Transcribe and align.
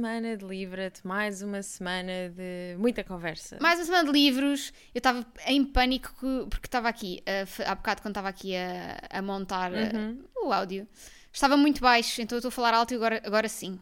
semana 0.00 0.34
de 0.34 0.46
Livra-te, 0.46 1.06
mais 1.06 1.42
uma 1.42 1.62
semana 1.62 2.30
de 2.30 2.74
muita 2.78 3.04
conversa. 3.04 3.58
Mais 3.60 3.78
uma 3.78 3.84
semana 3.84 4.04
de 4.10 4.12
livros. 4.18 4.72
Eu 4.94 4.98
estava 4.98 5.26
em 5.46 5.62
pânico 5.62 6.10
que- 6.18 6.46
porque 6.48 6.66
estava 6.66 6.88
aqui, 6.88 7.22
f- 7.26 7.62
há 7.64 7.74
bocado 7.74 8.00
quando 8.00 8.12
estava 8.12 8.30
aqui 8.30 8.56
a, 8.56 8.98
a 9.10 9.20
montar 9.20 9.70
uh, 9.70 9.76
Uhum. 9.76 10.24
o 10.46 10.52
áudio, 10.54 10.88
estava 11.30 11.54
muito 11.54 11.82
baixo, 11.82 12.22
então 12.22 12.36
eu 12.36 12.38
estou 12.38 12.48
a 12.48 12.52
falar 12.52 12.72
alto 12.72 12.94
e 12.94 12.96
agora, 12.96 13.20
agora 13.26 13.46
sim. 13.46 13.78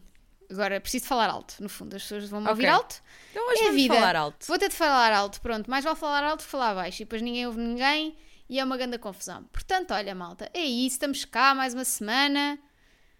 Agora 0.51 0.81
preciso 0.81 1.05
falar 1.05 1.29
alto, 1.29 1.53
no 1.61 1.69
fundo. 1.69 1.95
As 1.95 2.01
pessoas 2.01 2.27
vão 2.29 2.41
me 2.41 2.49
ouvir 2.49 2.63
Ok. 2.65 2.73
alto. 2.75 3.01
Então 3.31 3.47
hoje 3.49 3.61
é 3.61 3.65
vamos 3.67 3.81
vida. 3.81 3.93
falar 3.95 4.15
alto. 4.17 4.45
Vou 4.45 4.57
ter 4.59 4.67
de 4.67 4.75
falar 4.75 5.13
alto, 5.13 5.39
pronto. 5.39 5.69
Mais 5.69 5.85
vale 5.85 5.95
falar 5.95 6.23
alto 6.25 6.43
que 6.43 6.49
falar 6.51 6.73
baixo. 6.75 7.01
E 7.01 7.05
depois 7.05 7.21
ninguém 7.21 7.45
ouve 7.47 7.59
ninguém 7.61 8.17
e 8.49 8.59
é 8.59 8.63
uma 8.65 8.75
grande 8.75 8.97
confusão. 8.97 9.43
Portanto, 9.53 9.91
olha, 9.93 10.13
malta, 10.13 10.49
é 10.53 10.59
isso. 10.65 10.95
Estamos 10.95 11.23
cá 11.23 11.55
mais 11.55 11.73
uma 11.73 11.85
semana. 11.85 12.59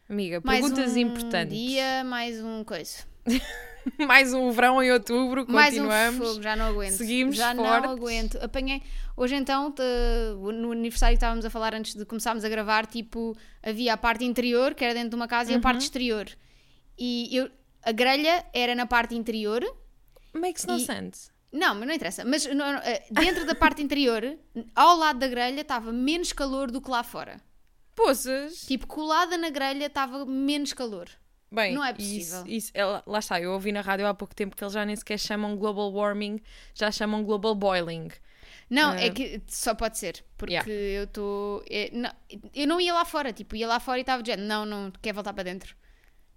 Amiga, 0.10 0.42
Mais 0.44 0.62
perguntas 0.62 0.94
um 0.94 0.98
importantes. 0.98 1.58
dia, 1.58 2.04
mais 2.04 2.42
um 2.44 2.64
coisa. 2.64 2.98
mais 4.00 4.34
um 4.34 4.50
verão 4.52 4.82
em 4.82 4.92
outubro, 4.92 5.46
Mais 5.48 5.74
um 5.76 5.84
continuamos. 5.84 6.28
fogo, 6.28 6.42
já 6.42 6.56
não 6.56 6.66
aguento. 6.66 6.94
Seguimos 6.94 7.36
já 7.36 7.54
fortes. 7.56 7.84
não 7.84 7.92
aguento. 7.92 8.38
Apanhei. 8.44 8.82
Hoje 9.16 9.36
então, 9.36 9.74
no 10.54 10.72
aniversário 10.72 11.14
que 11.16 11.18
estávamos 11.24 11.46
a 11.46 11.50
falar 11.50 11.76
antes 11.76 11.94
de 11.96 12.06
começarmos 12.06 12.44
a 12.44 12.50
gravar, 12.50 12.86
tipo, 12.88 13.38
havia 13.62 13.94
a 13.94 13.98
parte 13.98 14.26
interior, 14.26 14.74
que 14.74 14.84
era 14.84 14.94
dentro 14.94 15.12
de 15.12 15.16
uma 15.16 15.28
casa, 15.28 15.52
e 15.52 15.54
a 15.54 15.58
Uhum. 15.58 15.62
parte 15.62 15.82
exterior. 15.82 16.28
E 16.98 17.30
eu, 17.36 17.50
a 17.84 17.92
grelha 17.92 18.44
era 18.54 18.74
na 18.74 18.86
parte 18.88 19.14
interior. 19.16 19.64
Makes 20.34 20.66
no 20.66 20.78
E- 20.78 20.86
sense. 20.86 21.30
Não, 21.52 21.74
mas 21.76 21.88
não 21.88 21.94
interessa. 21.96 22.24
Mas 22.26 22.46
não, 22.46 22.56
não, 22.74 22.80
eh, 22.80 23.04
dentro 23.12 23.46
da 23.46 23.56
parte 23.56 23.82
interior, 23.82 24.38
ao 24.76 24.96
lado 24.98 25.20
da 25.20 25.28
grelha, 25.28 25.62
estava 25.62 25.92
menos 25.92 26.32
calor 26.34 26.70
do 26.72 26.80
que 26.82 26.90
lá 26.90 27.04
fora. 27.04 27.40
Poças! 28.04 28.62
Tipo, 28.62 28.88
colada 28.88 29.38
na 29.38 29.50
grelha 29.50 29.86
estava 29.88 30.26
menos 30.26 30.74
calor. 30.74 31.10
Bem, 31.52 31.74
não 31.74 31.84
é 31.84 31.94
isso- 31.98 32.36
possível. 32.38 32.44
Isso, 32.58 32.72
é 32.76 32.86
lá- 32.86 33.04
está, 33.20 33.42
eu 33.42 33.52
ouvi 33.54 33.72
na 33.72 33.82
rádio 33.82 34.06
há 34.08 34.14
pouco 34.14 34.36
tempo 34.36 34.56
que 34.56 34.64
eles 34.64 34.74
já 34.74 34.86
nem 34.86 34.96
sequer 34.96 35.18
chamam 35.20 35.56
global 35.58 35.92
warming, 35.92 36.40
já 36.76 36.92
chamam 36.92 37.24
global 37.24 37.56
boiling. 37.56 38.10
Não, 38.70 38.94
Eh, 38.94 39.08
é 39.08 39.10
que 39.10 39.42
só 39.48 39.74
pode 39.74 39.98
ser. 39.98 40.24
Porque 40.38 40.54
Yeah. 40.54 40.72
eu 40.72 41.04
estou. 41.06 41.64
Eu 42.54 42.68
não 42.68 42.80
ia 42.80 42.94
lá 42.94 43.04
fora. 43.04 43.34
Tipo, 43.34 43.56
ia 43.56 43.68
lá 43.68 43.80
fora 43.80 43.98
e 43.98 44.02
estava 44.02 44.22
dizendo: 44.22 44.44
não, 44.44 44.64
não, 44.66 44.92
quer 45.02 45.12
voltar 45.12 45.34
para 45.34 45.44
dentro. 45.44 45.76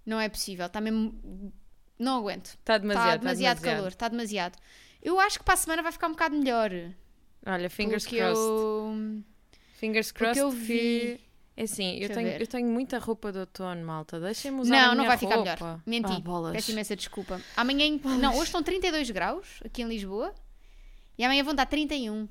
Não 0.05 0.19
é 0.19 0.27
possível. 0.27 0.65
Está 0.65 0.81
mesmo. 0.81 1.53
Não 1.99 2.17
aguento. 2.17 2.47
Está 2.47 2.77
demasiado, 2.79 3.05
Está 3.05 3.11
tá 3.11 3.17
demasiado, 3.17 3.55
demasiado. 3.59 3.77
calor. 3.77 3.87
Está 3.89 4.07
demasiado. 4.07 4.57
Eu 5.01 5.19
acho 5.19 5.37
que 5.37 5.45
para 5.45 5.53
a 5.53 5.57
semana 5.57 5.83
vai 5.83 5.91
ficar 5.91 6.07
um 6.07 6.11
bocado 6.11 6.35
melhor. 6.35 6.71
Olha, 7.45 7.69
fingers 7.69 8.03
porque 8.03 8.17
crossed. 8.17 8.37
eu. 8.43 9.23
Fingers 9.75 10.11
porque 10.11 10.23
crossed 10.25 10.41
eu 10.41 10.51
que... 10.65 11.19
É 11.55 11.63
assim, 11.63 11.97
eu 11.99 12.09
tenho, 12.09 12.29
eu 12.29 12.47
tenho 12.47 12.67
muita 12.67 12.97
roupa 12.97 13.31
de 13.31 13.37
outono, 13.37 13.85
malta. 13.85 14.19
Deixem-me 14.19 14.61
usar 14.61 14.75
a 14.75 14.87
Não, 14.87 14.95
não 14.95 15.05
vai 15.05 15.17
ficar 15.17 15.37
melhor. 15.37 15.81
Menti. 15.85 16.11
Ah, 16.11 16.19
bolas. 16.19 16.53
Peço 16.53 16.71
imensa 16.71 16.95
desculpa. 16.95 17.39
Amanhã. 17.55 17.99
Não, 18.19 18.33
hoje 18.33 18.45
estão 18.45 18.63
32 18.63 19.11
graus 19.11 19.59
aqui 19.63 19.83
em 19.83 19.87
Lisboa. 19.87 20.33
E 21.15 21.23
amanhã 21.23 21.43
vão 21.43 21.53
dar 21.53 21.67
31. 21.67 22.27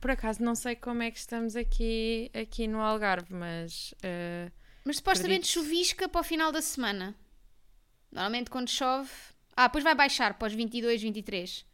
Por 0.00 0.12
acaso 0.12 0.42
não 0.42 0.54
sei 0.54 0.76
como 0.76 1.02
é 1.02 1.10
que 1.10 1.18
estamos 1.18 1.56
aqui, 1.56 2.30
aqui 2.32 2.68
no 2.68 2.80
Algarve, 2.80 3.34
mas 3.34 3.92
eh, 4.02 4.50
Mas 4.84 4.96
supostamente 4.96 5.40
Acredito. 5.40 5.52
chuvisca 5.52 6.08
para 6.08 6.20
o 6.20 6.24
final 6.24 6.52
da 6.52 6.62
semana. 6.62 7.14
Normalmente 8.10 8.50
quando 8.50 8.68
chove. 8.70 9.10
Ah, 9.56 9.66
depois 9.66 9.82
vai 9.82 9.94
baixar 9.96 10.34
para 10.38 10.46
os 10.46 10.54
22, 10.54 11.02
23. 11.02 11.66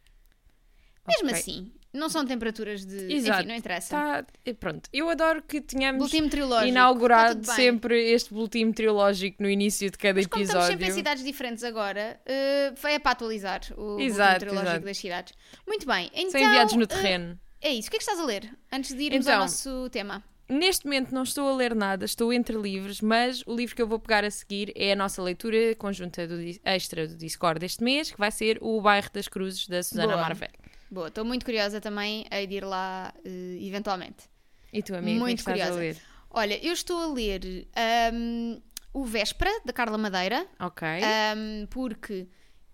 Mesmo 1.07 1.29
ok. 1.29 1.39
assim, 1.39 1.71
não 1.93 2.09
são 2.09 2.25
temperaturas 2.25 2.85
de. 2.85 3.13
Exato. 3.13 3.39
Enfim, 3.41 3.47
não 3.49 3.55
interessa. 3.55 3.89
Tá, 3.95 4.25
e 4.45 4.53
pronto. 4.53 4.89
Eu 4.93 5.09
adoro 5.09 5.41
que 5.41 5.61
tenhamos 5.61 5.99
Boletim 5.99 6.21
meteorológico. 6.21 6.67
inaugurado 6.69 7.41
bem. 7.45 7.55
sempre 7.55 8.11
este 8.11 8.33
boletim 8.33 8.65
meteorológico 8.65 9.41
no 9.41 9.49
início 9.49 9.89
de 9.89 9.97
cada 9.97 10.15
Mas 10.15 10.27
como 10.27 10.43
estamos 10.43 10.65
episódio. 10.65 10.79
sempre 10.79 10.93
em 10.93 10.97
cidades 10.97 11.23
diferentes 11.23 11.63
agora, 11.63 12.19
eh, 12.25 12.73
é 12.83 12.99
para 12.99 13.11
atualizar 13.11 13.61
o 13.71 13.75
boletim 13.75 14.03
Exato, 14.05 14.31
meteorológico 14.33 14.69
exato. 14.71 14.85
das 14.85 14.97
cidades. 14.97 15.33
Muito 15.67 15.85
bem, 15.87 16.11
então. 16.13 16.31
São 16.31 16.41
enviados 16.41 16.73
no 16.75 16.83
eh, 16.83 16.87
terreno. 16.87 17.39
é 17.61 17.69
isso. 17.73 17.87
O 17.87 17.91
que 17.91 17.97
é 17.97 17.99
que 17.99 18.03
estás 18.03 18.19
a 18.19 18.25
ler? 18.25 18.49
Antes 18.71 18.95
de 18.95 19.03
irmos 19.03 19.25
Então, 19.25 19.33
ao 19.35 19.41
nosso 19.41 19.89
tema. 19.89 20.23
Neste 20.49 20.85
momento 20.85 21.13
não 21.13 21.23
estou 21.23 21.49
a 21.49 21.55
ler 21.57 21.75
nada, 21.75 22.05
estou 22.05 22.31
entre 22.31 22.55
livros, 22.55 23.01
mas 23.01 23.43
o 23.45 23.53
livro 23.53 23.75
que 23.75 23.81
eu 23.81 23.87
vou 23.87 23.99
pegar 23.99 24.23
a 24.23 24.31
seguir 24.31 24.71
é 24.77 24.93
a 24.93 24.95
nossa 24.95 25.21
leitura 25.21 25.75
conjunta 25.75 26.25
do, 26.25 26.35
extra 26.63 27.05
do 27.05 27.17
Discord 27.17 27.59
deste 27.59 27.83
mês, 27.83 28.09
que 28.11 28.17
vai 28.17 28.31
ser 28.31 28.57
o 28.61 28.79
Bairro 28.79 29.09
das 29.11 29.27
Cruzes, 29.27 29.67
da 29.67 29.83
Susana. 29.83 30.15
Marvel. 30.15 30.47
Boa, 30.89 31.07
estou 31.09 31.25
muito 31.25 31.45
curiosa 31.45 31.81
também 31.81 32.25
a 32.31 32.41
ir 32.41 32.63
lá 32.63 33.13
eh, 33.25 33.57
eventualmente. 33.61 34.29
E 34.71 34.81
tu, 34.83 34.95
amiga, 34.95 35.19
Muito 35.19 35.43
que 35.43 35.49
é 35.49 35.53
que 35.53 35.59
estás 35.59 35.69
curiosa. 35.75 35.79
a 35.79 35.81
ler? 35.81 36.01
Olha, 36.29 36.65
eu 36.65 36.73
estou 36.73 36.99
a 36.99 37.07
ler 37.13 37.67
ahm, 37.75 38.59
o 38.93 39.03
Véspera, 39.05 39.51
da 39.65 39.73
Carla 39.73 39.97
Madeira, 39.97 40.45
Ok. 40.59 40.87
ahm, 40.87 41.65
porque 41.69 42.27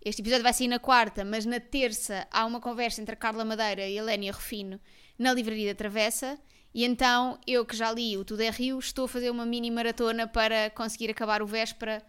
este 0.03 0.21
episódio 0.21 0.43
vai 0.43 0.53
sair 0.53 0.67
na 0.67 0.79
quarta, 0.79 1.23
mas 1.23 1.45
na 1.45 1.59
terça 1.59 2.27
há 2.31 2.45
uma 2.45 2.59
conversa 2.59 3.01
entre 3.01 3.13
a 3.13 3.17
Carla 3.17 3.45
Madeira 3.45 3.87
e 3.87 3.97
a 3.97 4.03
Lénia 4.03 4.31
Rufino 4.31 4.79
na 5.17 5.33
Livraria 5.33 5.73
da 5.73 5.77
Travessa. 5.77 6.37
E 6.73 6.83
então, 6.83 7.39
eu 7.45 7.63
que 7.65 7.75
já 7.75 7.91
li 7.91 8.17
o 8.17 8.25
Tudo 8.25 8.41
é 8.41 8.49
Rio, 8.49 8.79
estou 8.79 9.05
a 9.05 9.07
fazer 9.07 9.29
uma 9.29 9.45
mini 9.45 9.69
maratona 9.69 10.27
para 10.27 10.71
conseguir 10.71 11.09
acabar 11.11 11.41
o 11.43 11.45
Véspera, 11.45 12.03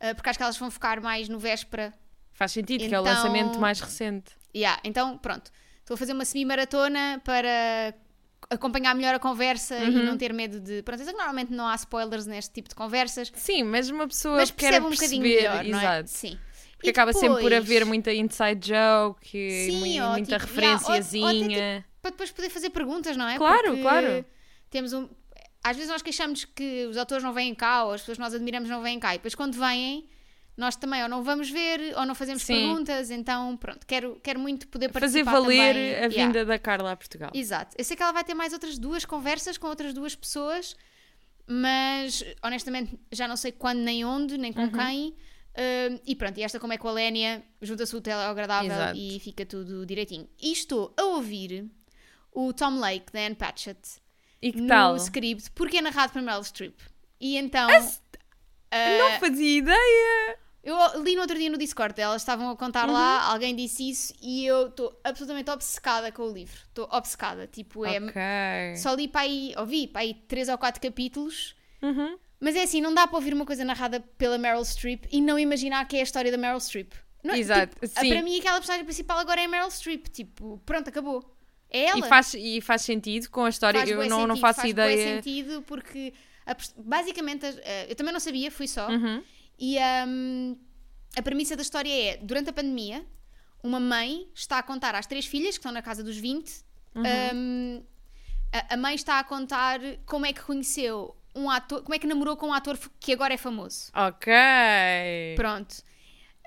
ah, 0.00 0.14
porque 0.14 0.28
acho 0.30 0.38
que 0.38 0.42
elas 0.42 0.56
vão 0.56 0.70
focar 0.70 1.02
mais 1.02 1.28
no 1.28 1.38
Véspera. 1.38 1.92
Faz 2.32 2.52
sentido, 2.52 2.80
que 2.88 2.94
é 2.94 2.98
o 2.98 3.02
então- 3.02 3.04
lançamento 3.14 3.58
mais 3.60 3.78
recente. 3.80 4.32
Yeah, 4.56 4.80
então, 4.84 5.18
pronto, 5.18 5.50
estou 5.80 5.94
a 5.94 5.98
fazer 5.98 6.12
uma 6.14 6.24
semi-maratona 6.24 7.20
para 7.24 7.94
acompanhar 8.48 8.94
melhor 8.94 9.14
a 9.14 9.18
conversa 9.18 9.76
e 9.76 9.88
Uhum. 9.88 10.04
não 10.04 10.16
ter 10.16 10.32
medo 10.32 10.60
de. 10.60 10.82
Pronto, 10.82 11.00
eu 11.00 11.04
sei 11.04 11.12
que 11.12 11.18
normalmente 11.18 11.52
não 11.52 11.66
há 11.66 11.74
spoilers 11.74 12.26
neste 12.26 12.52
tipo 12.54 12.68
de 12.68 12.74
conversas, 12.74 13.30
Sim, 13.34 13.64
mas 13.64 13.90
uma 13.90 14.06
pessoa 14.08 14.36
mas 14.36 14.50
quer 14.50 14.56
percebe 14.80 14.86
um 14.86 14.90
bocadinho 14.90 15.22
melhor, 15.22 15.64
não 15.64 15.78
é? 15.78 15.82
exato. 15.82 16.10
Sim. 16.10 16.38
Porque 16.76 16.88
E 16.88 16.90
acaba 16.90 17.12
sempre 17.12 17.28
por 17.40 17.50
depois, 17.50 17.54
haver 17.64 17.84
muita 17.86 18.12
inside 18.12 18.60
joke, 18.68 19.36
e 19.36 19.66
Sim, 19.70 19.72
mu- 19.98 20.04
ou 20.04 20.10
muita 20.12 20.38
tipo, 20.38 20.60
yeah, 20.60 20.74
ou- 20.82 20.90
ou 20.90 20.94
até 20.94 20.98
referenciazinha. 20.98 21.84
Para 22.02 22.10
depois 22.10 22.30
poder 22.30 22.50
fazer 22.50 22.70
perguntas, 22.70 23.16
não 23.16 23.26
é? 23.28 23.36
Claro, 23.38 23.62
Porque 23.68 23.82
claro. 23.82 24.24
Temos 24.70 24.92
um. 24.92 25.08
Às 25.64 25.76
vezes 25.76 25.90
nós 25.90 26.02
queixamos 26.02 26.44
que 26.44 26.86
os 26.86 26.96
autores 26.96 27.24
não 27.24 27.32
vêm 27.32 27.54
cá, 27.54 27.84
ou 27.84 27.92
as 27.94 28.00
pessoas 28.02 28.18
que 28.18 28.22
nós 28.22 28.34
admiramos 28.34 28.68
não 28.68 28.82
vêm 28.82 28.98
cá, 29.00 29.14
e 29.14 29.18
depois 29.18 29.34
quando 29.34 29.54
vêm. 29.58 30.06
Nós 30.56 30.74
também 30.74 31.02
ou 31.02 31.08
não 31.08 31.22
vamos 31.22 31.50
ver 31.50 31.94
ou 31.98 32.06
não 32.06 32.14
fazemos 32.14 32.42
Sim. 32.42 32.54
perguntas, 32.54 33.10
então 33.10 33.56
pronto, 33.58 33.86
quero, 33.86 34.18
quero 34.22 34.40
muito 34.40 34.66
poder 34.68 34.90
Fazer 34.90 35.22
participar 35.22 35.32
valer 35.32 35.74
também. 35.74 35.94
a 35.94 35.98
Yeah. 35.98 36.14
vinda 36.26 36.44
da 36.46 36.58
Carla 36.58 36.92
a 36.92 36.96
Portugal. 36.96 37.30
Exato. 37.34 37.74
Eu 37.78 37.84
sei 37.84 37.94
que 37.96 38.02
ela 38.02 38.12
vai 38.12 38.24
ter 38.24 38.32
mais 38.34 38.52
outras 38.54 38.78
duas 38.78 39.04
conversas 39.04 39.58
com 39.58 39.66
outras 39.66 39.92
duas 39.92 40.14
pessoas, 40.14 40.74
mas 41.46 42.24
honestamente 42.42 42.98
já 43.12 43.28
não 43.28 43.36
sei 43.36 43.52
quando, 43.52 43.78
nem 43.80 44.04
onde, 44.04 44.36
nem 44.38 44.52
com 44.52 44.62
Uhum. 44.62 44.70
quem. 44.72 45.08
Uh, 45.58 46.00
e 46.06 46.14
pronto, 46.14 46.36
e 46.38 46.42
esta 46.42 46.60
como 46.60 46.72
é 46.74 46.78
com 46.78 46.88
a 46.88 46.92
Lénia, 46.92 47.42
junta-se 47.62 47.94
o 47.96 48.00
tele 48.00 48.16
ao 48.22 48.30
agradável 48.30 48.70
Exato. 48.72 48.98
e 48.98 49.18
fica 49.20 49.46
tudo 49.46 49.86
direitinho. 49.86 50.28
E 50.40 50.52
estou 50.52 50.92
a 50.98 51.02
ouvir 51.04 51.70
o 52.32 52.52
Tom 52.52 52.78
Lake, 52.78 53.10
da 53.12 53.20
Anne 53.20 53.34
Patchett, 53.34 53.80
E 54.42 54.52
que 54.52 54.60
no 54.60 54.68
tal? 54.68 54.96
script, 54.96 55.50
porque 55.52 55.78
é 55.78 55.80
narrado 55.82 56.12
por 56.12 56.20
Meryl 56.20 56.44
Streep. 56.44 56.78
E 57.18 57.38
então... 57.38 57.70
s- 57.70 58.00
uh, 58.70 58.98
Não 58.98 59.18
fazia 59.18 59.58
ideia! 59.58 60.38
Eu 60.66 61.02
li 61.02 61.14
no 61.14 61.20
outro 61.22 61.38
dia 61.38 61.48
no 61.48 61.56
Discord 61.56 61.94
delas, 61.94 62.22
estavam 62.22 62.50
a 62.50 62.56
contar 62.56 62.86
Uhum. 62.88 62.92
lá, 62.94 63.22
alguém 63.30 63.54
disse 63.54 63.88
isso 63.88 64.12
e 64.20 64.44
eu 64.44 64.66
estou 64.68 64.98
absolutamente 65.04 65.50
obcecada 65.50 66.10
com 66.12 66.22
o 66.24 66.32
livro. 66.32 66.58
Estou 66.68 66.88
obcecada. 66.90 67.46
Tipo, 67.46 67.84
é. 67.86 67.98
Ok. 67.98 68.76
Só 68.76 68.92
li 68.94 69.06
para 69.08 69.22
aí, 69.22 69.54
ouvi 69.56 69.86
para 69.86 70.02
aí 70.02 70.14
três 70.14 70.48
ou 70.48 70.58
quatro 70.58 70.80
capítulos, 70.82 71.54
Uhum. 71.80 72.18
mas 72.40 72.56
é 72.56 72.62
assim, 72.64 72.80
não 72.80 72.92
dá 72.92 73.06
para 73.06 73.16
ouvir 73.16 73.32
uma 73.32 73.46
coisa 73.46 73.64
narrada 73.64 74.00
pela 74.18 74.36
Meryl 74.38 74.64
Streep 74.64 75.04
e 75.12 75.20
não 75.20 75.38
imaginar 75.38 75.86
que 75.86 75.96
é 75.96 76.00
a 76.00 76.02
história 76.02 76.30
da 76.30 76.36
Meryl 76.36 76.58
Streep. 76.60 76.92
Não 77.22 77.34
é? 77.34 77.38
Exato, 77.38 77.74
Tipo, 77.74 77.86
sim. 77.86 78.08
Para 78.10 78.22
mim, 78.22 78.38
aquela 78.38 78.56
personagem 78.58 78.84
principal 78.84 79.18
agora 79.18 79.40
é 79.40 79.44
a 79.44 79.48
Meryl 79.48 79.70
Streep. 79.70 80.06
Tipo, 80.08 80.60
pronto, 80.66 80.88
acabou. 80.88 81.32
É 81.70 81.86
ela. 81.86 81.98
E 81.98 82.08
faz, 82.08 82.34
e 82.34 82.60
faz 82.60 82.82
sentido 82.82 83.28
com 83.30 83.44
a 83.44 83.48
história, 83.48 83.80
Faz 83.80 83.90
eu 83.90 83.96
não, 84.08 84.20
não 84.26 84.36
sentido, 84.36 84.40
faço 84.40 84.60
faz 84.60 84.70
ideia. 84.70 85.16
sentido 85.16 85.62
porque 85.62 86.12
a 86.46 86.56
basicamente 86.78 87.44
as- 87.44 87.58
eh, 87.58 87.86
eu 87.90 87.96
também 87.96 88.12
não 88.12 88.20
sabia, 88.20 88.50
fui 88.50 88.68
só. 88.68 88.88
Uhum. 88.88 89.22
E 89.58 89.76
hum, 90.06 90.56
a 91.16 91.22
premissa 91.22 91.56
da 91.56 91.62
história 91.62 91.90
é: 91.90 92.16
durante 92.18 92.50
a 92.50 92.52
pandemia, 92.52 93.04
uma 93.62 93.80
mãe 93.80 94.28
está 94.34 94.58
a 94.58 94.62
contar 94.62 94.94
às 94.94 95.06
três 95.06 95.26
filhas, 95.26 95.56
que 95.56 95.60
estão 95.60 95.72
na 95.72 95.82
casa 95.82 96.02
dos 96.02 96.16
20, 96.16 96.64
Uhum. 96.94 97.02
hum, 97.34 97.82
a, 98.52 98.74
a 98.74 98.76
mãe 98.76 98.94
está 98.94 99.18
a 99.18 99.24
contar 99.24 99.78
como 100.06 100.24
é 100.24 100.32
que 100.32 100.40
conheceu 100.40 101.14
um 101.34 101.50
ator, 101.50 101.82
como 101.82 101.94
é 101.94 101.98
que 101.98 102.06
namorou 102.06 102.36
com 102.36 102.46
um 102.48 102.52
ator 102.54 102.78
que 102.98 103.12
agora 103.12 103.34
é 103.34 103.36
famoso. 103.36 103.90
Ok. 103.94 104.32
Pronto. 105.36 105.72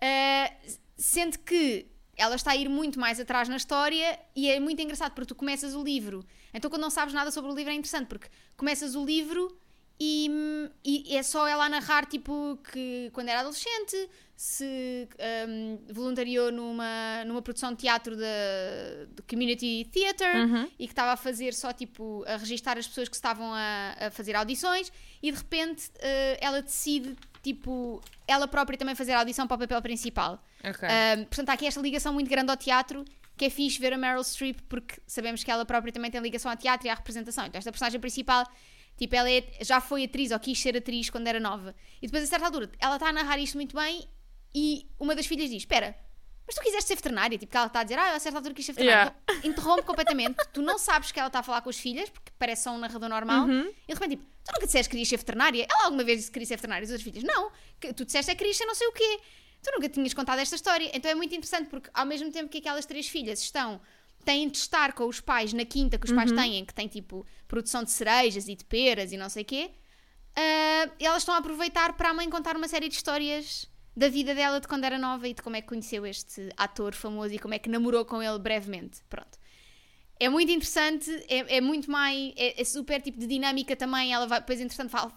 Uh, 0.02 0.72
sendo 0.98 1.38
que 1.40 1.86
ela 2.18 2.36
está 2.36 2.52
a 2.52 2.56
ir 2.56 2.68
muito 2.68 3.00
mais 3.00 3.20
atrás 3.20 3.48
na 3.48 3.56
história 3.56 4.20
e 4.36 4.50
é 4.50 4.60
muito 4.60 4.82
engraçado 4.82 5.14
porque 5.14 5.28
tu 5.28 5.36
começas 5.36 5.76
o 5.76 5.84
livro. 5.84 6.26
Então, 6.54 6.70
quando 6.70 6.82
não 6.82 6.90
sabes 6.90 7.14
nada 7.14 7.32
sobre 7.32 7.52
o 7.52 7.56
livro, 7.56 7.72
é 7.72 7.76
interessante 7.76 8.08
porque 8.08 8.28
começas 8.58 8.96
o 8.96 9.06
livro 9.06 9.58
E, 10.00 10.32
e 10.84 11.18
é 11.18 11.24
só 11.24 11.46
ela 11.46 11.66
a 11.66 11.70
narrar, 11.70 12.06
tipo, 12.06 12.58
que 12.72 13.10
quando 13.12 13.28
era 13.28 13.42
adolescente 13.42 14.10
se 14.34 15.10
um, 15.50 15.78
voluntariou 15.94 16.50
numa, 16.50 17.26
numa 17.26 17.42
produção 17.42 17.72
de 17.72 17.80
teatro 17.80 18.16
do 18.16 19.22
Community 19.24 19.90
Theatre 19.92 20.38
Uhum. 20.38 20.72
e 20.80 20.88
que 20.88 20.94
estava 20.94 21.12
a 21.12 21.18
fazer 21.18 21.54
só, 21.54 21.74
tipo, 21.74 22.24
a 22.26 22.38
registar 22.38 22.78
as 22.78 22.88
pessoas 22.88 23.10
que 23.10 23.16
estavam 23.16 23.54
a, 23.54 23.96
a 24.00 24.12
fazer 24.12 24.38
audições 24.38 24.90
e 25.22 25.30
de 25.30 25.38
repente 25.38 25.92
eh, 26.00 26.38
ela 26.40 26.62
decide, 26.62 27.18
tipo, 27.44 28.02
ela 28.26 28.48
própria 28.48 28.78
também 28.78 28.96
fazer 28.96 29.12
a 29.12 29.20
audição 29.20 29.46
para 29.46 29.56
o 29.56 29.60
papel 29.60 29.82
principal. 29.82 30.42
Ok. 30.64 30.88
Um, 30.88 31.26
portanto, 31.26 31.50
há 31.50 31.54
aqui 31.54 31.68
esta 31.68 31.82
ligação 31.82 32.14
muito 32.14 32.30
grande 32.30 32.50
ao 32.50 32.56
teatro 32.56 33.04
que 33.36 33.46
é 33.46 33.50
fixe 33.50 33.80
ver 33.80 33.94
a 33.94 33.98
Meryl 33.98 34.24
Streep 34.24 34.60
porque 34.70 35.02
sabemos 35.08 35.44
que 35.44 35.52
ela 35.52 35.66
própria 35.66 35.92
também 35.92 36.12
tem 36.12 36.22
ligação 36.22 36.50
ao 36.50 36.58
teatro 36.58 36.88
e 36.88 36.90
à 36.90 36.94
representação. 36.94 37.46
Então, 37.46 37.58
esta 37.60 37.72
personagem 37.72 38.00
principal, 38.00 38.46
tipo, 39.00 39.16
ela 39.16 39.30
é- 39.32 39.44
já 39.62 39.82
foi 39.82 40.04
atriz 40.04 40.30
ou 40.32 40.40
quis 40.40 40.60
ser 40.60 40.78
atriz 40.78 41.10
quando 41.10 41.26
era 41.28 41.40
nova. 41.40 41.74
E 42.02 42.06
depois, 42.06 42.24
a 42.24 42.28
certa 42.28 42.46
altura, 42.46 42.70
ela 42.80 42.96
está 42.96 43.08
a 43.10 43.14
narrar 43.14 43.40
isto 43.40 43.56
muito 43.56 43.76
bem 43.76 44.08
e 44.54 44.88
uma 45.00 45.16
das 45.16 45.26
filhas 45.26 45.50
diz: 45.50 45.58
Espera, 45.64 45.96
mas 46.46 46.56
tu 46.56 46.62
quiseste 46.62 46.88
ser 46.88 46.96
veterinária? 46.96 47.38
Tipo, 47.38 47.52
que 47.52 47.58
ela 47.58 47.68
está 47.68 47.80
a 47.80 47.84
dizer: 47.84 47.98
Ah, 47.98 48.10
eu 48.10 48.16
a 48.16 48.20
certa 48.20 48.38
altura 48.38 48.54
quis 48.54 48.66
ser 48.66 48.74
veterinária. 48.74 49.16
Então, 49.28 49.50
interrompe 49.52 49.84
completamente. 49.84 50.36
Tu 50.54 50.62
não 50.62 50.78
sabes 50.78 51.12
que 51.12 51.20
ela 51.20 51.28
está 51.28 51.40
a 51.40 51.44
falar 51.44 51.62
com 51.62 51.70
as 51.70 51.78
filhas 51.80 52.10
porque 52.10 52.32
parece 52.38 52.64
só 52.64 52.72
um 52.72 52.78
narrador 52.78 53.08
normal. 53.10 53.48
Uhum. 53.48 53.62
E 53.88 53.88
de 53.88 53.94
repente, 53.94 54.12
tipo, 54.18 54.24
tu 54.44 54.52
nunca 54.54 54.66
disseste 54.66 54.90
que 54.90 54.92
querias 54.92 55.08
ser 55.08 55.18
veterinária? 55.18 55.68
Ela 55.72 55.86
alguma 55.86 56.04
vez 56.04 56.18
disse 56.20 56.30
que 56.30 56.34
queria 56.34 56.48
ser 56.48 56.56
veterinária? 56.56 56.84
As 56.86 56.90
outras 56.92 57.04
filhas, 57.04 57.24
não. 57.24 57.52
Que 57.80 57.94
tu 57.94 58.04
disseste 58.06 58.32
é 58.32 58.36
que 58.36 58.40
querias 58.40 58.58
ser 58.58 58.66
não 58.66 58.76
sei 58.76 58.88
o 58.88 58.92
quê. 58.92 59.20
Tu 59.62 59.72
nunca 59.74 59.90
tinhas 59.90 60.14
contado 60.14 60.40
esta 60.40 60.56
história. 60.56 60.90
Então 60.94 61.12
é 61.12 61.16
muito 61.16 61.36
interessante 61.36 61.70
porque, 61.70 61.90
ao 61.94 62.06
mesmo 62.06 62.32
tempo 62.32 62.50
que 62.50 62.58
aquelas 62.60 62.86
três 62.86 63.08
filhas 63.08 63.42
estão, 63.42 63.80
têm 64.24 64.50
de 64.50 64.58
estar 64.58 64.94
com 64.94 65.06
os 65.06 65.20
pais 65.20 65.54
na 65.54 65.66
quinta 65.66 65.98
que 65.98 66.06
os 66.06 66.12
pais 66.12 66.32
têm, 66.32 66.66
que 66.66 66.74
tem 66.74 66.88
tipo 66.88 67.26
produção 67.48 67.84
de 67.84 67.92
cerejas 67.92 68.48
e 68.48 68.56
de 68.56 68.66
peras 68.66 69.12
e 69.12 69.18
não 69.18 69.30
sei 69.30 69.44
o 69.44 69.46
quê, 69.46 69.72
ah, 70.36 70.90
elas 71.00 71.24
estão 71.24 71.36
a 71.36 71.40
aproveitar 71.40 71.94
para 71.94 72.10
a 72.10 72.14
mãe 72.14 72.30
contar 72.30 72.56
uma 72.56 72.68
série 72.68 72.88
de 72.88 72.96
histórias 72.96 73.70
da 73.96 74.08
vida 74.08 74.34
dela 74.34 74.62
de 74.62 74.68
quando 74.68 74.86
era 74.86 74.98
nova 74.98 75.28
e 75.28 75.34
de 75.34 75.42
como 75.42 75.56
é 75.56 75.62
que 75.62 75.68
conheceu 75.68 76.06
este 76.06 76.50
ator 76.56 76.94
famoso 76.94 77.34
e 77.34 77.40
como 77.40 77.54
é 77.54 77.60
que 77.60 77.70
namorou 77.70 78.06
com 78.06 78.24
ele 78.24 78.40
brevemente. 78.40 79.02
Pronto. 79.10 79.38
É 80.20 80.30
muito 80.30 80.52
interessante, 80.52 81.10
é, 81.28 81.58
é 81.58 81.62
muito 81.62 81.90
mais. 81.90 82.34
É, 82.36 82.62
é 82.62 82.64
super 82.64 83.02
tipo 83.02 83.20
de 83.20 83.28
dinâmica 83.28 83.76
também. 83.76 84.14
Ela 84.14 84.28
vai, 84.28 84.40
depois, 84.40 84.60
entretanto, 84.60 84.90
fala. 84.90 85.12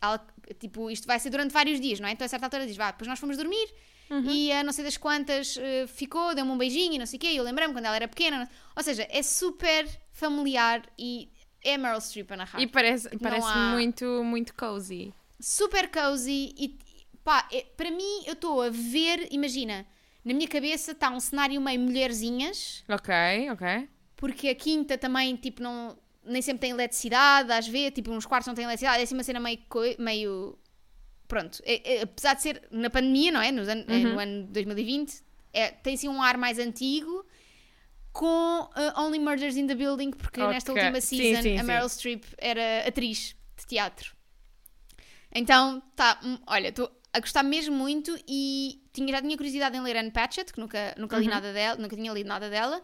ela, 0.00 0.26
tipo, 0.58 0.90
isto 0.90 1.06
vai 1.06 1.18
ser 1.18 1.30
durante 1.30 1.52
vários 1.52 1.80
dias, 1.80 2.00
não 2.00 2.08
é? 2.08 2.12
Então, 2.12 2.24
a 2.24 2.28
certa 2.28 2.46
altura 2.46 2.66
diz: 2.66 2.76
vá, 2.76 2.90
depois 2.90 3.08
nós 3.08 3.18
fomos 3.18 3.36
dormir 3.36 3.68
e 4.10 4.50
a 4.52 4.62
não 4.64 4.72
sei 4.72 4.84
das 4.84 4.96
quantas 4.96 5.56
eh, 5.58 5.86
ficou, 5.86 6.34
deu-me 6.34 6.50
um 6.50 6.58
beijinho 6.58 6.94
e 6.94 6.98
não 6.98 7.06
sei 7.06 7.16
o 7.18 7.20
quê. 7.20 7.26
Eu 7.28 7.42
lembrei-me 7.44 7.72
quando 7.74 7.84
ela 7.86 7.96
era 7.96 8.08
pequena. 8.08 8.48
Ou 8.76 8.82
seja, 8.82 9.06
é 9.10 9.22
super 9.22 9.86
familiar 10.12 10.82
e 10.98 11.28
é 11.62 11.76
Meryl 11.76 12.00
Streep 12.00 12.30
a 12.32 12.36
narrar. 12.36 12.60
E 12.60 12.66
parece, 12.66 13.08
parece 13.18 13.46
há- 13.48 13.70
muito, 13.72 14.04
muito 14.24 14.54
cozy. 14.54 15.12
super 15.40 15.90
cozy 15.90 16.54
e 16.56 16.78
pá, 17.22 17.46
é- 17.52 17.66
para 17.76 17.90
mim 17.90 18.22
eu 18.26 18.32
estou 18.32 18.62
a 18.62 18.70
ver, 18.70 19.28
imagina, 19.30 19.86
na 20.24 20.32
minha 20.34 20.48
cabeça 20.48 20.92
está 20.92 21.10
um 21.10 21.20
cenário 21.20 21.60
meio 21.60 21.78
mulherzinhas, 21.80 22.82
Ok, 22.88 23.14
ok. 23.52 23.88
porque 24.16 24.48
a 24.48 24.54
quinta 24.54 24.96
também, 24.98 25.36
tipo, 25.36 25.62
não, 25.62 25.96
nem 26.24 26.40
sempre 26.42 26.60
tem 26.62 26.70
eletricidade, 26.70 27.52
às 27.52 27.68
vezes, 27.68 27.92
tipo, 27.94 28.10
uns 28.10 28.24
quartos 28.26 28.46
não 28.46 28.54
têm 28.54 28.64
eletricidade, 28.64 29.00
é 29.00 29.02
assim 29.04 29.14
uma 29.14 29.22
cena 29.24 29.38
meio, 29.40 29.58
meio 29.98 30.58
pronto, 31.28 31.62
é- 31.64 31.96
é- 31.98 32.02
apesar 32.02 32.34
de 32.34 32.42
ser 32.42 32.62
na 32.70 32.90
pandemia, 32.90 33.30
não 33.30 33.40
é? 33.40 33.52
Nos 33.52 33.68
an- 33.68 33.84
é, 33.86 33.98
no 33.98 34.18
ano 34.18 34.46
2020, 34.48 35.22
é, 35.52 35.70
tem 35.70 35.94
assim 35.94 36.08
um 36.08 36.20
ar 36.22 36.36
mais 36.36 36.58
antigo, 36.58 37.24
com 38.12 38.62
uh, 38.62 39.00
Only 39.00 39.18
Murders 39.20 39.56
in 39.56 39.66
the 39.66 39.74
Building, 39.74 40.10
porque 40.12 40.40
Ok. 40.40 40.52
nesta 40.54 40.72
última 40.72 41.00
season 41.00 41.42
sim, 41.42 41.56
a 41.56 41.60
sim. 41.60 41.66
Meryl 41.66 41.88
Streep 41.88 42.24
era 42.38 42.88
atriz 42.88 43.36
de 43.56 43.66
teatro. 43.66 44.16
Então, 45.32 45.80
tá, 45.94 46.18
hum, 46.24 46.38
olha, 46.46 46.68
estou 46.68 46.90
a 47.12 47.20
gostar 47.20 47.42
mesmo 47.42 47.76
muito 47.76 48.18
e 48.26 48.82
tinha, 48.92 49.08
já 49.12 49.20
tinha 49.22 49.36
curiosidade 49.36 49.76
em 49.76 49.80
ler 49.80 49.96
Anne 49.96 50.10
Patchett, 50.10 50.52
que 50.52 50.58
nunca, 50.60 50.94
nunca 50.98 51.16
li 51.18 51.24
Uhum. 51.26 51.30
nada 51.30 51.52
dela, 51.52 51.76
nunca 51.80 51.94
tinha 51.96 52.12
lido 52.12 52.26
nada 52.26 52.48
dela, 52.50 52.82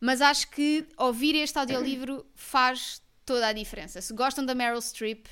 mas 0.00 0.20
acho 0.22 0.48
que 0.50 0.86
ouvir 0.96 1.34
este 1.34 1.58
audiolivro 1.58 2.24
faz 2.34 3.02
toda 3.26 3.48
a 3.48 3.52
diferença. 3.52 4.00
Se 4.00 4.14
gostam 4.14 4.44
da 4.46 4.54
Meryl 4.54 4.80
Streep, 4.80 5.26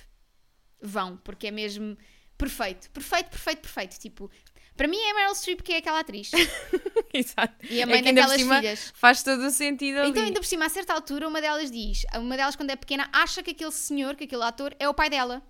vão, 0.80 1.16
porque 1.18 1.46
é 1.46 1.50
mesmo 1.50 1.96
perfeito, 2.38 2.90
perfeito, 2.90 3.30
perfeito, 3.30 3.60
perfeito. 3.60 3.98
Tipo, 3.98 4.30
para 4.76 4.86
mim 4.86 4.96
é 4.96 5.10
a 5.10 5.14
Meryl 5.14 5.34
Streep 5.34 5.60
que 5.60 5.72
é 5.72 5.76
aquela 5.78 6.00
atriz 6.00 6.30
Exato. 7.12 7.66
e 7.68 7.80
a 7.80 7.82
É 7.82 7.86
mãe 7.86 8.02
por 8.02 8.14
daquelas 8.14 8.40
filhas. 8.40 8.92
Faz 8.94 9.22
todo 9.22 9.44
o 9.44 9.50
sentido 9.50 9.98
ali. 9.98 10.10
Então, 10.10 10.22
ainda 10.22 10.40
por 10.40 10.46
cima, 10.46 10.66
a 10.66 10.68
certa 10.68 10.94
altura, 10.94 11.26
uma 11.26 11.40
delas 11.40 11.70
diz, 11.70 12.04
uma 12.14 12.36
delas, 12.36 12.54
quando 12.54 12.70
é 12.70 12.76
pequena, 12.76 13.08
acha 13.12 13.42
que 13.42 13.50
aquele 13.50 13.72
senhor, 13.72 14.14
que 14.14 14.24
aquele 14.24 14.44
ator, 14.44 14.74
é 14.78 14.88
o 14.88 14.94
pai 14.94 15.10
dela. 15.10 15.42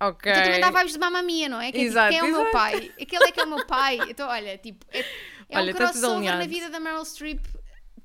Ok. 0.00 0.30
Então 0.30 0.44
também 0.44 0.60
dá 0.60 0.70
vibes 0.70 0.92
de 0.92 0.98
mamma 0.98 1.22
mia, 1.22 1.48
não 1.48 1.60
é? 1.60 1.72
Que 1.72 1.78
é 1.78 1.80
tipo, 1.80 1.92
Exato, 1.92 2.10
quem 2.10 2.18
é 2.18 2.22
o 2.22 2.32
meu 2.32 2.50
pai? 2.50 2.92
Aquele 3.00 3.24
é 3.24 3.32
que 3.32 3.40
é 3.40 3.44
o 3.44 3.48
meu 3.48 3.66
pai. 3.66 3.98
Então, 4.08 4.28
olha, 4.28 4.58
tipo, 4.58 4.86
é, 4.92 5.00
é 5.00 5.58
Olha, 5.58 5.72
um 5.72 5.76
tá 5.76 5.90
crossover 5.90 6.36
na 6.36 6.46
vida 6.46 6.68
da 6.70 6.78
Meryl 6.80 7.04
Streep 7.04 7.44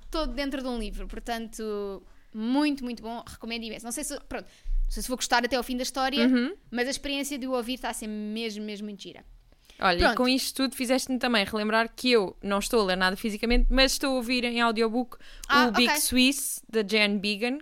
todo 0.09 0.33
dentro 0.33 0.61
de 0.61 0.67
um 0.67 0.77
livro. 0.79 1.07
Portanto, 1.07 2.03
muito, 2.33 2.83
muito 2.83 3.01
bom. 3.01 3.23
Recomendo 3.27 3.63
imenso. 3.63 3.85
Não 3.85 3.91
sei 3.91 4.03
se, 4.03 4.19
pronto, 4.21 4.47
não 4.89 4.93
sei 4.93 5.03
se 5.03 5.07
vou 5.09 5.17
gostar 5.17 5.45
até 5.45 5.55
ao 5.55 5.61
fim 5.63 5.77
da 5.77 5.83
história, 5.83 6.25
Uhum. 6.27 6.55
mas 6.71 6.87
a 6.87 6.91
experiência 6.91 7.37
de 7.37 7.45
o 7.47 7.51
ouvir 7.51 7.75
está 7.75 7.89
a 7.91 7.93
ser 7.93 8.07
mesmo, 8.07 8.65
mesmo 8.65 8.85
muito 8.87 9.03
gira. 9.03 9.23
Olha, 9.79 9.99
Pronto. 9.99 10.13
e 10.13 10.15
com 10.17 10.27
isto 10.27 10.55
tudo 10.63 10.75
fizeste-me 10.75 11.17
também 11.19 11.45
relembrar 11.45 11.89
que 11.95 12.11
eu 12.11 12.35
não 12.43 12.59
estou 12.59 12.81
a 12.81 12.83
ler 12.85 12.97
nada 12.97 13.15
fisicamente, 13.15 13.67
mas 13.69 13.93
estou 13.93 14.09
a 14.11 14.15
ouvir 14.15 14.43
em 14.43 14.59
audiobook 14.59 15.17
Ah, 15.47 15.67
o 15.67 15.71
Big 15.71 15.87
ok. 15.89 16.01
Swiss, 16.01 16.61
da 16.67 16.81
Jan 16.85 17.17
Began, 17.17 17.59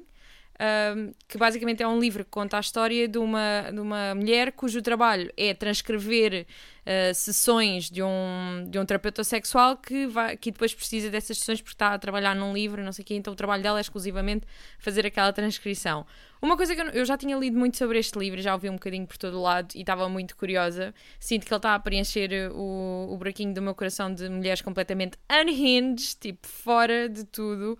um, 0.59 1.12
que 1.27 1.38
basicamente 1.38 1.83
é 1.83 1.88
um 1.88 2.00
livro 2.00 2.25
que 2.25 2.31
conta 2.31 2.57
a 2.57 2.59
história 2.59 3.07
de 3.07 3.19
uma, 3.19 3.69
de 3.71 3.80
uma 3.80 4.15
mulher 4.15 4.51
cujo 4.51 4.81
trabalho 4.81 5.31
é 5.38 5.54
transcrever 5.54 6.48
uh, 6.81 7.13
sessões 7.13 7.89
de 7.92 8.01
um, 8.01 8.65
de 8.68 8.80
um 8.80 8.86
terapeuta 8.86 9.24
sexual 9.24 9.77
que, 9.77 10.07
vai, 10.07 10.36
que 10.36 10.51
depois 10.51 10.74
precisa 10.74 11.12
dessas 11.12 11.38
sessões 11.38 11.62
porque 11.62 11.75
está 11.75 11.94
a 11.94 12.00
trabalhar 12.00 12.36
num 12.36 12.54
livro, 12.54 12.83
não 12.83 12.92
sei 12.92 13.04
o 13.04 13.06
quê, 13.06 13.15
então 13.15 13.33
o 13.33 13.36
trabalho 13.36 13.62
dela 13.62 13.77
é 13.80 13.81
exclusivamente 13.81 14.48
fazer 14.80 15.06
aquela 15.06 15.31
transcrição. 15.31 16.06
Uma 16.42 16.57
coisa 16.57 16.75
que 16.75 16.81
eu, 16.81 16.88
eu 16.88 17.06
já 17.06 17.18
tinha 17.18 17.38
lido 17.38 17.57
muito 17.57 17.77
sobre 17.77 18.00
este 18.00 18.18
livro, 18.18 18.42
já 18.42 18.53
ouvi 18.53 18.69
um 18.69 18.74
bocadinho 18.74 19.06
por 19.06 19.18
todo 19.18 19.38
o 19.38 19.42
lado 19.42 19.75
e 19.75 19.81
estava 19.81 20.10
muito 20.10 20.36
curiosa. 20.36 20.94
Sinto 21.19 21.45
que 21.45 21.53
ele 21.53 21.57
está 21.57 21.75
a 21.75 21.80
preencher 21.80 22.51
o, 22.51 23.10
o 23.12 23.18
buraquinho 23.18 23.53
do 23.53 23.62
meu 23.62 23.75
coração 23.75 24.12
de 24.12 24.27
mulheres 24.30 24.62
completamente 24.62 25.18
unhinged, 25.31 26.18
tipo, 26.19 26.48
fora 26.48 27.07
de 27.07 27.24
tudo. 27.25 27.77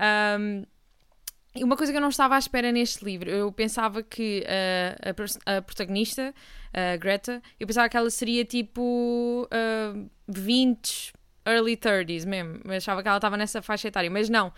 Um, 0.00 0.64
uma 1.64 1.76
coisa 1.76 1.92
que 1.92 1.96
eu 1.98 2.02
não 2.02 2.08
estava 2.08 2.34
à 2.34 2.38
espera 2.38 2.70
neste 2.72 3.04
livro, 3.04 3.30
eu 3.30 3.50
pensava 3.52 4.02
que 4.02 4.44
uh, 4.46 5.46
a, 5.46 5.56
a 5.58 5.62
protagonista, 5.62 6.34
a 6.72 6.96
Greta, 6.96 7.42
eu 7.58 7.66
pensava 7.66 7.88
que 7.88 7.96
ela 7.96 8.10
seria 8.10 8.44
tipo 8.44 9.48
uh, 9.52 10.10
20, 10.28 11.12
early 11.46 11.76
30s 11.76 12.26
mesmo. 12.26 12.60
Eu 12.64 12.72
achava 12.72 13.02
que 13.02 13.08
ela 13.08 13.18
estava 13.18 13.36
nessa 13.36 13.62
faixa 13.62 13.88
etária, 13.88 14.10
mas 14.10 14.28
não. 14.28 14.52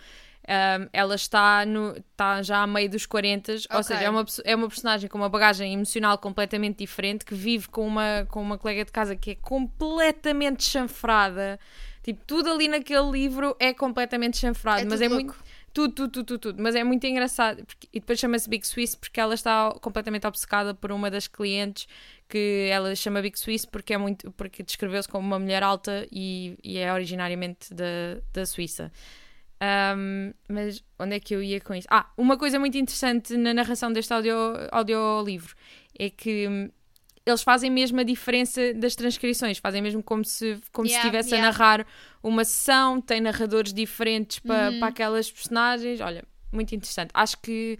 Um, 0.50 0.88
ela 0.94 1.14
está, 1.14 1.66
no, 1.66 1.94
está 1.94 2.40
já 2.42 2.62
a 2.62 2.66
meio 2.66 2.88
dos 2.88 3.04
40, 3.04 3.52
ou 3.52 3.58
Ok. 3.72 3.82
seja, 3.82 4.04
é 4.04 4.08
uma, 4.08 4.24
é 4.44 4.56
uma 4.56 4.66
personagem 4.68 5.06
com 5.06 5.18
uma 5.18 5.28
bagagem 5.28 5.74
emocional 5.74 6.16
completamente 6.16 6.78
diferente, 6.78 7.22
que 7.26 7.34
vive 7.34 7.68
com 7.68 7.86
uma, 7.86 8.26
com 8.30 8.40
uma 8.40 8.56
colega 8.56 8.82
de 8.82 8.90
casa 8.90 9.14
que 9.14 9.32
é 9.32 9.34
completamente 9.34 10.64
chanfrada. 10.64 11.60
Tipo, 12.02 12.24
tudo 12.26 12.50
ali 12.50 12.66
naquele 12.66 13.10
livro 13.10 13.54
é 13.60 13.74
completamente 13.74 14.38
chanfrado, 14.38 14.80
É 14.80 14.84
mas 14.86 15.02
é 15.02 15.08
louco. 15.08 15.24
muito. 15.24 15.36
Tudo, 15.72 15.92
tudo, 15.94 16.10
tudo, 16.10 16.24
tudo, 16.26 16.38
tudo. 16.40 16.62
Mas 16.62 16.74
é 16.74 16.82
muito 16.82 17.06
engraçado. 17.06 17.64
porque- 17.64 17.88
e 17.92 18.00
depois 18.00 18.18
chama-se 18.18 18.48
Big 18.48 18.66
Swiss 18.66 18.94
porque 18.96 19.20
ela 19.20 19.34
está 19.34 19.70
completamente 19.80 20.26
obcecada 20.26 20.74
por 20.74 20.90
uma 20.92 21.10
das 21.10 21.28
clientes 21.28 21.86
que 22.28 22.68
ela 22.70 22.94
chama 22.94 23.22
Big 23.22 23.38
Swiss 23.38 23.64
porque 23.64 23.94
é 23.94 23.98
muito 23.98 24.30
porque 24.32 24.62
descreveu-se 24.62 25.08
como 25.08 25.26
uma 25.26 25.38
mulher 25.38 25.62
alta 25.62 26.06
e, 26.10 26.58
e 26.64 26.78
é 26.78 26.92
originariamente 26.92 27.72
da, 27.74 27.84
da 28.32 28.44
Suíça. 28.46 28.90
Um, 29.60 30.32
mas 30.48 30.84
onde 30.98 31.16
é 31.16 31.20
que 31.20 31.34
eu 31.34 31.42
ia 31.42 31.60
com 31.60 31.74
isso? 31.74 31.88
Ah, 31.90 32.08
uma 32.16 32.36
coisa 32.38 32.58
muito 32.60 32.78
interessante 32.78 33.36
na 33.36 33.52
narração 33.52 33.92
deste 33.92 34.12
audio, 34.12 34.34
audiolivro 34.70 35.54
é 35.98 36.08
que 36.10 36.46
hum, 36.48 36.70
eles 37.30 37.42
fazem 37.42 37.70
mesmo 37.70 38.00
a 38.00 38.02
diferença 38.02 38.72
das 38.74 38.94
transcrições, 38.94 39.58
fazem 39.58 39.82
mesmo 39.82 40.02
como 40.02 40.24
se, 40.24 40.58
como 40.72 40.88
se 40.88 40.94
estivesse 40.94 41.30
yeah. 41.30 41.48
a 41.48 41.52
narrar 41.52 41.86
uma 42.22 42.44
sessão, 42.44 43.00
tem 43.00 43.20
narradores 43.20 43.72
diferentes 43.72 44.38
para 44.38 44.70
Uhum. 44.70 44.78
para 44.80 44.88
aquelas 44.88 45.30
personagens. 45.30 46.00
Olha, 46.00 46.24
muito 46.52 46.74
interessante. 46.74 47.10
Acho 47.14 47.38
que 47.38 47.78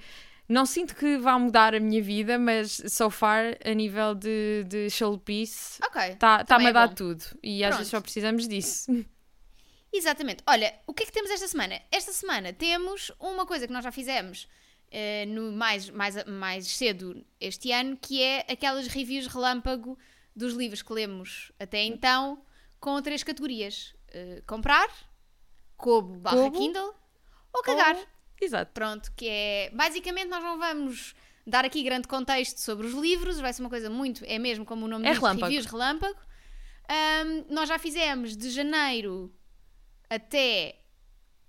não 0.48 0.64
sinto 0.64 0.94
que 0.94 1.18
vá 1.18 1.38
mudar 1.38 1.74
a 1.74 1.80
minha 1.80 2.02
vida, 2.02 2.38
mas 2.38 2.82
so 2.88 3.10
far, 3.10 3.56
a 3.64 3.74
nível 3.74 4.14
de, 4.14 4.64
de 4.66 4.88
showpiece, 4.88 5.78
está-me 6.12 6.66
a 6.66 6.70
é 6.70 6.72
dar 6.72 6.88
bom. 6.88 6.94
tudo. 6.94 7.24
E 7.42 7.62
às 7.62 7.76
vezes 7.76 7.90
Pronto. 7.90 8.00
só 8.00 8.00
precisamos 8.00 8.48
disso. 8.48 8.90
Exatamente. 9.92 10.42
Olha, 10.46 10.74
o 10.86 10.92
que 10.94 11.02
é 11.02 11.06
que 11.06 11.12
temos 11.12 11.30
esta 11.30 11.48
semana? 11.48 11.80
Esta 11.90 12.12
semana 12.12 12.52
temos 12.52 13.10
uma 13.18 13.46
coisa 13.46 13.66
que 13.66 13.72
nós 13.72 13.84
já 13.84 13.90
fizemos 13.92 14.46
eh, 14.90 15.26
no 15.26 15.52
mais, 15.52 15.90
mais, 15.90 16.24
mais 16.26 16.66
cedo 16.66 17.24
este 17.40 17.72
ano, 17.72 17.96
que 17.96 18.22
é 18.22 18.46
aquelas 18.48 18.86
reviews 18.86 19.26
relâmpago 19.26 19.98
dos 20.34 20.54
livros 20.54 20.82
que 20.82 20.92
lemos 20.92 21.50
até 21.58 21.82
então, 21.84 22.42
com 22.80 23.00
três 23.02 23.22
categorias: 23.22 23.94
Eh, 24.10 24.42
comprar, 24.46 24.88
Kobo 25.76 26.16
barra. 26.18 26.50
Kindle 26.50 26.94
ou 27.52 27.62
cagar. 27.62 27.96
Exato. 28.40 28.70
Pronto, 28.72 29.12
que 29.16 29.28
é 29.28 29.70
basicamente 29.72 30.28
nós 30.28 30.42
não 30.42 30.58
vamos 30.58 31.14
dar 31.46 31.64
aqui 31.64 31.82
grande 31.82 32.06
contexto 32.08 32.58
sobre 32.60 32.86
os 32.86 32.94
livros, 32.94 33.38
vai 33.40 33.52
ser 33.52 33.62
uma 33.62 33.68
coisa 33.70 33.90
muito, 33.90 34.24
é 34.26 34.38
mesmo 34.38 34.64
como 34.64 34.84
o 34.86 34.88
nome 34.88 35.06
É 35.06 35.10
diz, 35.10 35.18
relâmpago. 35.18 35.46
reviews 35.46 35.66
relâmpago. 35.66 36.18
Ahm, 36.88 37.44
nós 37.50 37.68
já 37.68 37.78
fizemos 37.78 38.36
de 38.36 38.48
janeiro 38.50 39.32
até 40.08 40.76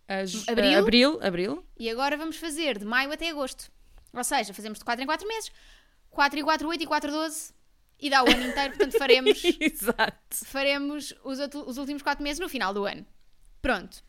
A 0.09 0.25
ju- 0.25 0.43
Abril? 0.47 0.75
a- 0.75 0.79
abril, 0.79 1.19
abril. 1.21 1.65
E 1.77 1.89
agora 1.89 2.17
vamos 2.17 2.35
fazer 2.37 2.77
de 2.79 2.85
maio 2.85 3.11
até 3.11 3.29
agosto. 3.29 3.71
Ou 4.13 4.23
seja, 4.23 4.53
fazemos 4.53 4.79
de 4.79 4.83
4 4.85 5.03
em 5.03 5.05
4 5.05 5.27
meses, 5.27 5.51
4 6.09 6.39
em 6.39 6.43
4, 6.43 6.67
8 6.67 6.83
e 6.83 6.87
4, 6.87 7.11
12 7.11 7.53
e 8.01 8.09
dá 8.09 8.23
o 8.23 8.27
ano 8.29 8.43
inteiro, 8.47 8.69
portanto 8.75 8.97
faremos, 8.97 9.41
Exato. 9.59 10.45
faremos 10.45 11.13
os, 11.23 11.39
os 11.67 11.77
últimos 11.77 12.01
4 12.01 12.23
meses 12.23 12.39
no 12.39 12.49
final 12.49 12.73
do 12.73 12.85
ano. 12.85 13.05
Pronto. 13.61 14.01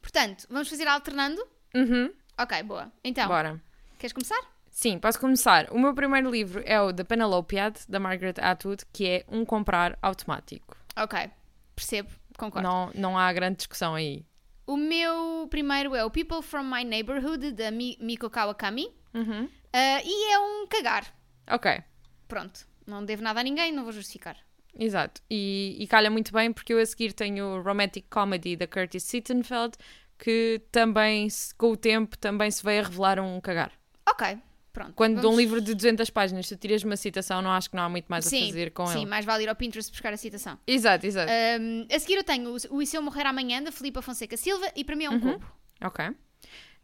Portanto, 0.00 0.46
vamos 0.48 0.68
fazer 0.68 0.86
alternando? 0.88 1.44
Uhum. 1.74 2.10
Ok, 2.38 2.62
boa. 2.62 2.90
Então, 3.04 3.28
Bora. 3.28 3.60
queres 3.98 4.12
começar? 4.12 4.40
Sim, 4.70 4.98
posso 4.98 5.18
começar. 5.18 5.68
O 5.70 5.78
meu 5.78 5.94
primeiro 5.94 6.30
livro 6.30 6.62
é 6.64 6.80
o 6.80 6.92
The 6.92 7.02
Penelopiad, 7.04 7.76
da 7.88 7.98
Margaret 7.98 8.34
Atwood, 8.40 8.84
que 8.92 9.06
é 9.06 9.24
um 9.28 9.44
comprar 9.44 9.98
automático. 10.02 10.76
Ok, 10.96 11.30
percebo, 11.74 12.10
concordo. 12.38 12.66
Não, 12.68 12.90
não 12.94 13.18
há 13.18 13.32
grande 13.32 13.56
discussão 13.56 13.94
aí. 13.94 14.24
O 14.66 14.76
meu 14.76 15.46
primeiro 15.48 15.94
é 15.94 16.04
o 16.04 16.10
People 16.10 16.42
from 16.42 16.64
My 16.64 16.82
Neighborhood, 16.84 17.52
da 17.52 17.70
Mi 17.70 17.96
Miko 18.00 18.28
Kawakami. 18.28 18.88
Uhum. 19.14 19.48
Ah, 19.72 20.00
e 20.04 20.32
é 20.32 20.38
um 20.38 20.66
cagar. 20.66 21.04
Ok, 21.48 21.82
Pronto. 22.28 22.66
Não 22.86 23.04
devo 23.04 23.22
nada 23.22 23.40
a 23.40 23.42
ninguém, 23.42 23.72
não 23.72 23.84
vou 23.84 23.92
justificar. 23.92 24.36
exato. 24.78 25.20
E, 25.30 25.76
e 25.80 25.86
calha 25.86 26.10
muito 26.10 26.32
bem 26.32 26.52
porque 26.52 26.72
eu 26.72 26.78
a 26.80 26.86
seguir 26.86 27.12
tenho 27.12 27.44
o 27.44 27.62
Romantic 27.62 28.06
Comedy 28.10 28.56
da 28.56 28.66
Curtis 28.66 29.02
Sittenfeld, 29.04 29.76
que 30.18 30.60
também, 30.70 31.28
com 31.58 31.72
o 31.72 31.76
tempo, 31.76 32.16
também 32.18 32.50
se 32.50 32.62
veio 32.64 32.82
a 32.82 32.84
revelar 32.88 33.18
um 33.20 33.40
cagar. 33.40 33.72
Ok, 34.08 34.38
pronto. 34.76 34.92
Quando 34.94 35.14
de 35.14 35.20
um 35.20 35.30
vamos- 35.30 35.38
livro 35.38 35.60
de 35.60 35.74
200 35.74 36.10
páginas 36.10 36.46
tu 36.48 36.56
tiras 36.56 36.82
uma 36.84 36.96
citação, 36.96 37.40
não 37.40 37.50
acho 37.50 37.70
que 37.70 37.76
não 37.76 37.82
há 37.84 37.88
muito 37.88 38.06
mais 38.08 38.24
sim, 38.26 38.44
a 38.44 38.46
fazer 38.48 38.70
com 38.72 38.86
sim, 38.86 38.98
ele. 38.98 39.06
mais 39.06 39.24
vale 39.24 39.44
ir 39.44 39.48
ao 39.48 39.56
Pinterest 39.56 39.90
buscar 39.90 40.12
a 40.12 40.16
citação. 40.16 40.58
Exato, 40.66 41.06
exato. 41.06 41.32
Um, 41.60 41.86
a 41.90 41.98
seguir 41.98 42.16
eu 42.16 42.24
tenho 42.24 42.50
o- 42.54 42.76
o 42.76 42.82
E 42.82 42.86
Se 42.86 42.96
Eu 42.96 43.02
Morrer 43.02 43.24
Amanhã, 43.26 43.62
da 43.62 43.72
Filipa 43.72 44.02
Fonseca 44.02 44.36
Silva, 44.36 44.70
e 44.76 44.84
para 44.84 44.94
mim 44.94 45.04
é 45.04 45.10
um 45.10 45.14
Uhum. 45.14 45.20
cubo. 45.32 45.46
Ok. 45.82 46.04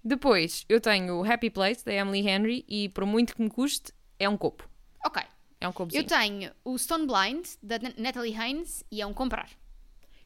Depois 0.05 0.65
eu 0.69 0.81
tenho 0.81 1.21
o 1.21 1.25
Happy 1.33 1.51
Place 1.51 1.85
da 1.85 1.93
Emily 1.93 2.27
Henry 2.27 2.65
e 2.69 2.89
por 2.89 3.07
muito 3.07 3.37
que 3.37 3.43
me 3.43 3.49
custe, 3.51 3.93
é 4.19 4.29
um 4.29 4.37
copo. 4.37 4.69
Ok. 5.05 5.23
É 5.61 5.69
um 5.69 5.73
copo 5.73 5.95
Eu 5.95 6.05
tenho 6.05 6.51
o 6.65 6.77
Stone 6.77 7.07
Blind, 7.07 7.47
da 7.63 7.79
Na- 7.79 7.93
Natalie 7.97 8.35
Haynes, 8.37 8.83
e 8.91 9.01
é 9.01 9.07
um 9.07 9.13
comprar. 9.13 9.49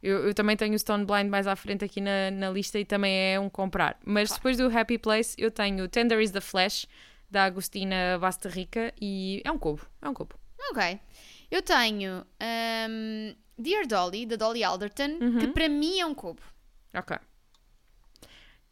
Eu, 0.02 0.28
eu 0.28 0.34
também 0.34 0.56
tenho 0.56 0.74
o 0.74 0.78
Stone 0.78 1.04
Blind 1.04 1.28
mais 1.28 1.46
à 1.46 1.54
frente 1.56 1.84
aqui 1.84 2.00
na, 2.00 2.30
na 2.30 2.48
lista 2.50 2.78
e 2.78 2.84
também 2.84 3.34
é 3.34 3.40
um 3.40 3.50
comprar. 3.50 3.98
Mas 4.04 4.28
Claro. 4.28 4.40
depois 4.40 4.56
do 4.56 4.78
Happy 4.78 4.96
Place 4.98 5.34
eu 5.36 5.50
tenho 5.50 5.84
o 5.84 5.88
Tender 5.88 6.20
is 6.20 6.30
the 6.30 6.40
Flash 6.40 6.86
da 7.30 7.44
Agostina 7.44 8.18
Basta 8.20 8.48
Rica 8.48 8.92
e 9.00 9.40
é 9.44 9.50
um 9.50 9.58
cobo. 9.58 9.86
É 10.02 10.08
um 10.08 10.14
cobo. 10.14 10.34
Ok. 10.70 11.00
Eu 11.50 11.62
tenho 11.62 12.24
um, 12.90 13.36
Dear 13.58 13.86
Dolly, 13.86 14.26
da 14.26 14.36
Dolly 14.36 14.62
Alderton, 14.64 15.18
Uhum. 15.20 15.38
que 15.38 15.46
para 15.48 15.68
mim 15.68 16.00
é 16.00 16.06
um 16.06 16.14
cubo. 16.14 16.42
Ok. 16.94 17.16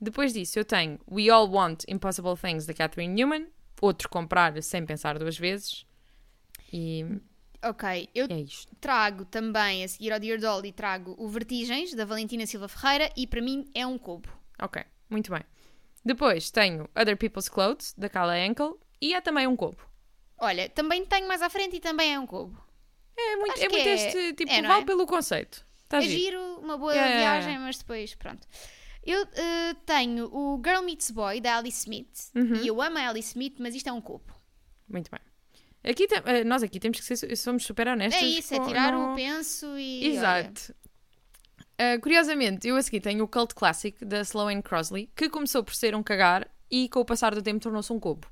Depois 0.00 0.32
disso 0.32 0.58
eu 0.58 0.64
tenho 0.64 0.98
We 1.10 1.28
All 1.30 1.48
Want 1.50 1.84
Impossible 1.88 2.36
Things 2.36 2.66
da 2.66 2.74
Catherine 2.74 3.14
Newman. 3.14 3.46
Outro 3.80 4.08
comprar 4.08 4.60
sem 4.62 4.84
pensar 4.84 5.18
duas 5.18 5.38
vezes. 5.38 5.86
E 6.72 7.04
Ok. 7.62 8.08
Eu 8.14 8.26
é 8.26 8.44
trago 8.80 9.24
também, 9.24 9.84
a 9.84 9.88
seguir 9.88 10.12
ao 10.12 10.20
Dear 10.20 10.38
Dolly, 10.38 10.70
trago 10.72 11.14
o 11.18 11.28
Vertigens, 11.28 11.94
da 11.94 12.04
Valentina 12.04 12.44
Silva 12.46 12.68
Ferreira, 12.68 13.10
e 13.16 13.26
para 13.26 13.40
mim 13.40 13.64
é 13.74 13.86
um 13.86 13.96
cubo. 13.96 14.28
Ok, 14.60 14.82
muito 15.08 15.30
bem. 15.32 15.42
Depois 16.04 16.50
tenho 16.50 16.88
Other 16.98 17.16
People's 17.16 17.48
Clothes 17.48 17.94
da 17.96 18.08
Kala 18.08 18.38
Enkel 18.38 18.78
e 19.00 19.14
é 19.14 19.20
também 19.20 19.46
um 19.46 19.56
cobo. 19.56 19.78
Olha, 20.38 20.68
também 20.68 21.04
tenho 21.06 21.26
mais 21.26 21.40
à 21.42 21.48
frente 21.48 21.76
e 21.76 21.80
também 21.80 22.12
é 22.14 22.18
um 22.18 22.26
cubo. 22.26 22.62
É 23.16 23.36
muito, 23.36 23.58
é 23.60 23.68
muito 23.68 23.88
é- 23.88 23.94
este 23.94 24.32
tipo, 24.34 24.50
é, 24.52 24.60
vale 24.62 24.82
é? 24.82 24.84
pelo 24.84 25.06
conceito. 25.06 25.64
Tá 25.88 25.98
é 25.98 26.02
giro. 26.02 26.18
giro, 26.20 26.58
uma 26.60 26.76
boa 26.76 26.92
Yeah, 26.92 27.16
viagem, 27.18 27.58
mas 27.60 27.78
depois, 27.78 28.14
pronto. 28.14 28.46
Eu 29.04 29.22
eh, 29.34 29.74
tenho 29.86 30.26
o 30.34 30.60
Girl 30.64 30.82
Meets 30.82 31.10
Boy, 31.10 31.40
da 31.40 31.58
Alice 31.58 31.78
Smith, 31.80 32.30
Uhum. 32.34 32.56
e 32.62 32.66
eu 32.66 32.80
amo 32.82 32.98
a 32.98 33.08
Alice 33.08 33.28
Smith, 33.28 33.56
mas 33.58 33.74
isto 33.74 33.88
é 33.88 33.92
um 33.92 34.00
cubo. 34.00 34.24
Muito 34.88 35.10
bem. 35.10 35.20
Aqui 35.90 36.06
eh, 36.26 36.42
nós 36.44 36.62
aqui 36.62 36.80
temos 36.80 36.98
que 37.00 37.16
ser 37.16 37.36
somos 37.36 37.64
super 37.64 37.86
honestos. 37.86 38.22
É 38.22 38.26
isso, 38.26 38.54
é 38.54 38.58
com- 38.58 38.66
tirar 38.66 38.92
não- 38.92 39.12
o 39.12 39.14
penso 39.14 39.78
e. 39.78 40.06
Exato. 40.06 40.74
Uh, 41.74 42.00
curiosamente, 42.00 42.68
eu 42.68 42.76
a 42.76 42.82
seguir 42.82 43.00
tenho 43.00 43.24
o 43.24 43.28
Cult 43.28 43.54
Classic 43.54 44.04
da 44.04 44.20
Sloane 44.20 44.62
Crosley, 44.62 45.10
que 45.16 45.28
começou 45.28 45.64
por 45.64 45.74
ser 45.74 45.94
um 45.94 46.02
cagar 46.02 46.48
e 46.70 46.88
com 46.88 47.00
o 47.00 47.04
passar 47.04 47.34
do 47.34 47.42
tempo 47.42 47.60
tornou-se 47.60 47.92
um 47.92 48.00
olha, 48.00 48.28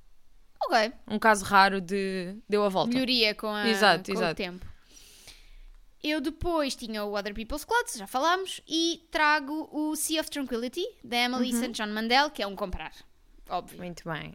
ok. 0.67 0.93
Um 1.09 1.19
caso 1.19 1.45
raro 1.45 1.81
de 1.81 2.37
deu 2.49 2.65
a 2.65 2.69
volta. 2.69 2.93
Melhoria 2.93 3.35
com, 3.35 3.49
a, 3.49 3.69
Exato, 3.69 4.05
com 4.05 4.19
o 4.19 4.21
exato. 4.21 4.37
tempo. 4.37 4.67
Eu 6.03 6.21
depois 6.21 6.75
tinha 6.75 7.05
o 7.05 7.17
Other 7.17 7.33
People's 7.33 7.65
Clothes, 7.65 7.95
já 7.95 8.07
falámos, 8.07 8.61
e 8.67 9.07
trago 9.11 9.69
o 9.73 9.95
Sea 9.95 10.21
of 10.21 10.31
Tranquility, 10.31 10.85
da 11.03 11.17
Emily 11.17 11.53
Uhum. 11.55 11.61
St. 11.61 11.73
John 11.73 11.93
Mandel, 11.93 12.31
que 12.31 12.43
é 12.43 12.47
um 12.47 12.57
comprar. 12.57 12.93
Óbvio. 13.49 13.79
Muito 13.79 14.09
bem. 14.09 14.35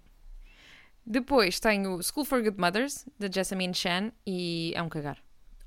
Depois 1.05 1.59
tenho 1.59 2.01
School 2.03 2.25
for 2.25 2.41
Good 2.41 2.57
Mothers, 2.59 3.05
da 3.19 3.29
Jessamine 3.29 3.73
Chan, 3.73 4.11
e 4.25 4.71
é 4.75 4.81
um 4.81 4.89
cagar. 4.89 5.17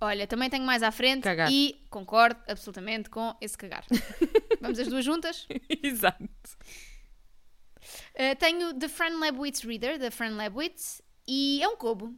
Olha, 0.00 0.26
também 0.26 0.48
tenho 0.48 0.64
mais 0.64 0.82
à 0.82 0.90
frente 0.90 1.22
Cagar. 1.22 1.52
e 1.52 1.84
concordo 1.90 2.40
absolutamente 2.48 3.10
com 3.10 3.34
esse 3.40 3.56
cagar. 3.56 3.84
Vamos 4.60 4.78
as 4.78 4.88
duas 4.88 5.04
juntas? 5.04 5.46
Exato. 5.82 6.24
Uh, 8.14 8.34
tenho 8.38 8.74
The 8.74 8.88
Fran 8.88 9.18
Lebowitz 9.18 9.60
Reader, 9.62 9.98
da 9.98 10.10
Fran 10.10 10.36
Lebowitz, 10.36 11.02
e 11.28 11.62
é 11.62 11.68
um 11.68 11.76
cubo. 11.76 12.14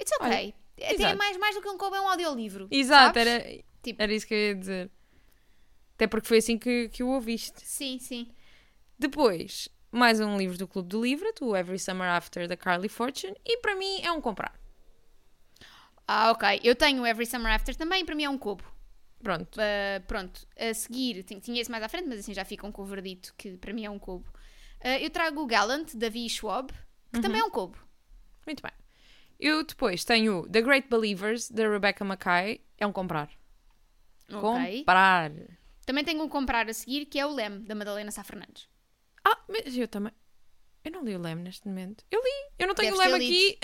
It's 0.00 0.12
okay. 0.20 0.54
Até 0.76 1.02
é 1.02 1.14
mais, 1.14 1.36
mais 1.36 1.54
do 1.54 1.62
que 1.62 1.68
um 1.68 1.76
cubo, 1.76 1.96
é 1.96 2.00
um 2.00 2.08
audiolivro. 2.08 2.68
Exato, 2.70 3.18
sabes? 3.18 3.26
era, 3.26 3.62
Tipo- 3.82 4.02
era 4.02 4.12
isso 4.12 4.26
que 4.26 4.34
eu 4.34 4.38
ia 4.38 4.54
dizer. 4.54 4.90
Até 5.94 6.06
porque 6.06 6.28
foi 6.28 6.38
assim 6.38 6.56
que, 6.56 6.88
que 6.88 7.02
o 7.02 7.08
ouviste. 7.08 7.60
Sim, 7.64 7.98
sim. 7.98 8.28
Depois, 8.98 9.68
mais 9.90 10.20
um 10.20 10.36
livro 10.36 10.56
do 10.56 10.66
Clube 10.66 10.88
do 10.88 11.02
Livro, 11.02 11.32
do 11.38 11.56
Every 11.56 11.78
Summer 11.78 12.08
After, 12.08 12.48
da 12.48 12.56
Carly 12.56 12.88
Fortune, 12.88 13.34
e 13.44 13.58
para 13.58 13.74
mim 13.74 14.00
é 14.02 14.10
um 14.12 14.20
comprar. 14.20 14.57
Ah, 16.08 16.30
ok. 16.30 16.60
Eu 16.64 16.74
tenho 16.74 17.06
Every 17.06 17.26
Summer 17.26 17.52
After 17.52 17.76
também, 17.76 18.02
para 18.02 18.14
mim 18.14 18.24
é 18.24 18.30
um 18.30 18.38
cubo. 18.38 18.64
Pronto. 19.22 19.60
Uh, 19.60 20.00
pronto, 20.06 20.46
a 20.56 20.72
seguir, 20.72 21.22
tinha, 21.22 21.60
esse 21.60 21.70
mais 21.70 21.82
à 21.82 21.88
frente, 21.88 22.08
mas 22.08 22.20
assim 22.20 22.32
já 22.32 22.44
ficam 22.44 22.72
com 22.72 22.82
o 22.82 22.86
verdito, 22.86 23.34
que 23.36 23.58
para 23.58 23.74
mim 23.74 23.84
é 23.84 23.90
um 23.90 23.98
cubo. 23.98 24.26
Uh, 24.82 24.98
eu 25.00 25.10
trago 25.10 25.42
o 25.42 25.46
Gallant, 25.46 25.94
da 25.94 26.08
V. 26.08 26.26
Schwab, 26.28 26.72
que 27.12 27.20
também 27.20 27.40
é 27.40 27.44
um 27.44 27.50
cubo. 27.50 27.76
Muito 28.46 28.62
bem. 28.62 28.72
Eu 29.38 29.62
depois 29.62 30.02
tenho 30.04 30.48
The 30.48 30.62
Great 30.62 30.88
Believers, 30.88 31.50
da 31.50 31.68
Rebecca 31.68 32.04
Mackay, 32.04 32.64
é 32.78 32.86
um 32.86 32.92
comprar. 32.92 33.28
Ok. 34.32 34.78
Comprar. 34.78 35.32
Também 35.84 36.04
tenho 36.04 36.22
um 36.22 36.28
comprar 36.28 36.68
a 36.68 36.72
seguir, 36.72 37.04
que 37.06 37.18
é 37.18 37.26
o 37.26 37.32
Lem, 37.32 37.62
da 37.64 37.74
Madalena 37.74 38.10
Sá 38.10 38.24
Fernandes. 38.24 38.68
Ah, 39.24 39.38
mas 39.48 39.76
eu 39.76 39.86
também. 39.86 40.12
Eu 40.84 40.92
não 40.92 41.04
li 41.04 41.14
o 41.14 41.20
Leme 41.20 41.42
neste 41.42 41.66
momento. 41.66 42.04
Eu 42.10 42.20
li, 42.22 42.52
eu 42.58 42.66
não 42.66 42.74
tenho 42.74 42.96
Deves 42.96 43.06
o 43.06 43.10
Leme 43.10 43.24
aqui. 43.26 43.58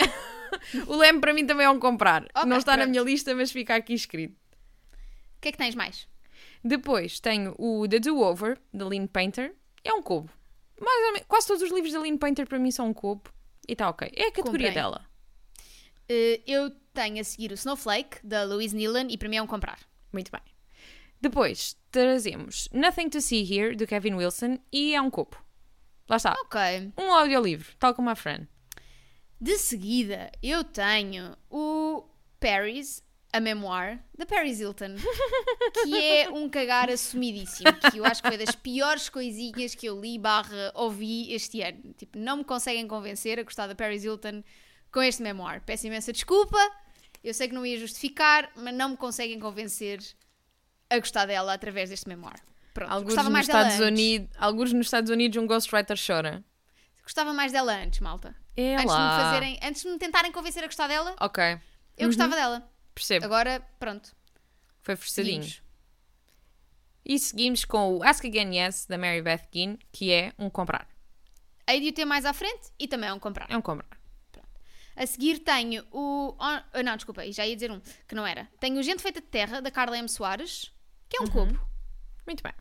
o 0.87 0.95
Leme 0.95 1.19
para 1.19 1.33
mim 1.33 1.45
também 1.45 1.65
é 1.65 1.69
um 1.69 1.79
comprar. 1.79 2.25
Ok, 2.35 2.49
não 2.49 2.57
está 2.57 2.71
na 2.71 2.83
pronto. 2.83 2.91
minha 2.91 3.03
lista, 3.03 3.33
mas 3.35 3.51
fica 3.51 3.75
aqui 3.75 3.93
escrito. 3.93 4.35
O 5.37 5.41
que 5.41 5.49
é 5.49 5.51
que 5.51 5.57
tens 5.57 5.75
mais? 5.75 6.07
Depois 6.63 7.19
tenho 7.19 7.53
o 7.57 7.87
The 7.87 7.99
Do-Over, 7.99 8.59
da 8.73 8.85
Lynn 8.85 9.07
Painter. 9.07 9.55
É 9.83 9.93
um 9.93 10.01
cubo. 10.01 10.31
Mais 10.79 11.23
quase 11.27 11.47
todos 11.47 11.61
os 11.61 11.71
livros 11.71 11.93
da 11.93 11.99
Lynn 11.99 12.17
Painter 12.17 12.47
para 12.47 12.57
mim 12.59 12.71
são 12.71 12.87
um 12.87 12.93
cubo. 12.93 13.23
E 13.67 13.73
está 13.73 13.89
ok. 13.89 14.11
É 14.15 14.27
a 14.27 14.31
categoria 14.31 14.67
Comprei. 14.69 14.71
dela. 14.71 15.05
Uh, 16.09 16.41
eu 16.45 16.71
tenho 16.93 17.19
a 17.19 17.23
seguir 17.23 17.51
o 17.51 17.55
Snowflake, 17.55 18.17
da 18.23 18.43
Louise 18.43 18.75
Nealon, 18.75 19.07
e 19.09 19.17
para 19.17 19.29
mim 19.29 19.37
é 19.37 19.41
um 19.41 19.47
comprar. 19.47 19.79
Muito 20.11 20.31
bem. 20.31 20.41
Depois 21.21 21.75
trazemos 21.91 22.69
Nothing 22.71 23.09
to 23.09 23.21
See 23.21 23.41
Here, 23.43 23.75
do 23.75 23.87
Kevin 23.87 24.15
Wilson. 24.15 24.59
E 24.71 24.93
é 24.93 25.01
um 25.01 25.09
cubo. 25.09 25.37
Lá 26.07 26.17
está. 26.17 26.33
Ok. 26.45 26.91
Um 26.97 27.11
audiolivro, 27.11 27.75
tal 27.79 27.93
como 27.95 28.09
a 28.09 28.15
Fran. 28.15 28.47
De 29.39 29.57
seguida, 29.57 30.31
eu 30.41 30.63
tenho 30.63 31.35
o 31.49 32.03
Paris, 32.39 33.03
a 33.33 33.39
memoir, 33.39 34.01
da 34.17 34.25
Paris 34.25 34.61
Hilton, 34.61 34.95
que 35.83 35.95
é 35.95 36.29
um 36.29 36.47
cagar 36.47 36.89
assumidíssimo, 36.89 37.73
que 37.91 37.97
eu 37.97 38.05
acho 38.05 38.23
que 38.23 38.29
foi 38.29 38.37
das 38.37 38.55
piores 38.55 39.09
coisinhas 39.09 39.75
que 39.75 39.87
eu 39.87 39.99
li 39.99 40.17
barra 40.17 40.71
ouvi 40.73 41.33
este 41.33 41.61
ano. 41.61 41.93
Tipo, 41.97 42.17
não 42.17 42.37
me 42.37 42.43
conseguem 42.45 42.87
convencer 42.87 43.39
a 43.39 43.43
gostar 43.43 43.67
da 43.67 43.75
Paris 43.75 44.03
Hilton 44.05 44.41
com 44.91 45.03
este 45.03 45.21
memoir. 45.21 45.61
Peço 45.65 45.85
imensa 45.87 46.13
desculpa, 46.13 46.57
eu 47.21 47.33
sei 47.33 47.49
que 47.49 47.53
não 47.53 47.65
ia 47.65 47.77
justificar, 47.77 48.49
mas 48.55 48.73
não 48.73 48.89
me 48.89 48.97
conseguem 48.97 49.37
convencer 49.39 49.99
a 50.89 50.97
gostar 50.97 51.25
dela 51.25 51.53
através 51.53 51.89
deste 51.89 52.07
memoir. 52.07 52.39
Pronto, 52.73 52.91
Alguns 52.91 53.13
gostava 53.13 53.29
nos, 53.29 53.39
Estados. 53.41 53.79
Unidos, 53.79 54.29
alguns 54.37 54.73
nos 54.73 54.87
Estados 54.87 55.09
Unidos 55.09 55.41
um 55.41 55.47
ghostwriter 55.47 55.97
chora. 55.97 56.43
Gostava 57.03 57.33
mais 57.33 57.51
dela 57.51 57.73
antes, 57.75 57.99
malta. 57.99 58.35
É 58.57 58.75
Antes 58.75 58.95
de, 58.95 59.01
me 59.01 59.09
fazerem, 59.09 59.59
antes 59.61 59.81
de 59.83 59.89
me 59.89 59.97
tentarem 59.97 60.31
convencer 60.31 60.63
a 60.63 60.67
gostar 60.67 60.87
dela, 60.87 61.15
Ok, 61.19 61.43
eu 61.97 62.07
gostava 62.07 62.35
dela. 62.35 62.71
percebo. 62.93 63.25
Agora, 63.25 63.59
pronto. 63.79 64.15
Foi 64.81 64.95
forçadinho. 64.95 65.43
Seguimos. 65.43 65.65
E 67.03 67.19
seguimos 67.19 67.65
com 67.65 67.97
o 67.97 68.03
Ask 68.03 68.23
Again 68.25 68.55
Yes, 68.55 68.85
da 68.85 68.97
Mary 68.97 69.21
Beth 69.21 69.47
Keane, 69.51 69.77
que 69.91 70.11
é 70.11 70.33
um 70.39 70.49
comprar. 70.49 70.87
Hei 71.67 71.79
de 71.81 71.89
o 71.89 71.93
ter 71.93 72.05
mais 72.05 72.25
à 72.25 72.33
frente 72.33 72.71
e 72.79 72.87
também 72.87 73.09
é 73.09 73.13
um 73.13 73.19
comprar. 73.19 73.47
É 73.49 73.57
um 73.57 73.61
comprar. 73.61 73.97
A 74.95 75.05
seguir 75.05 75.39
tenho 75.39 75.85
o. 75.91 76.33
ah, 76.39 76.63
Não, 76.81 76.95
desculpa, 76.95 77.29
já 77.31 77.45
ia 77.45 77.53
dizer 77.53 77.69
um, 77.69 77.81
que 78.07 78.15
não 78.15 78.25
era. 78.25 78.47
Tenho 78.61 78.79
o 78.79 78.83
Gente 78.83 79.01
Feita 79.01 79.19
de 79.19 79.27
Terra, 79.27 79.61
da 79.61 79.69
Carla 79.69 79.97
M. 79.97 80.07
Soares, 80.07 80.71
que 81.09 81.17
é 81.17 81.21
um 81.21 81.27
cubo. 81.27 81.59
Muito 82.25 82.41
bem. 82.41 82.53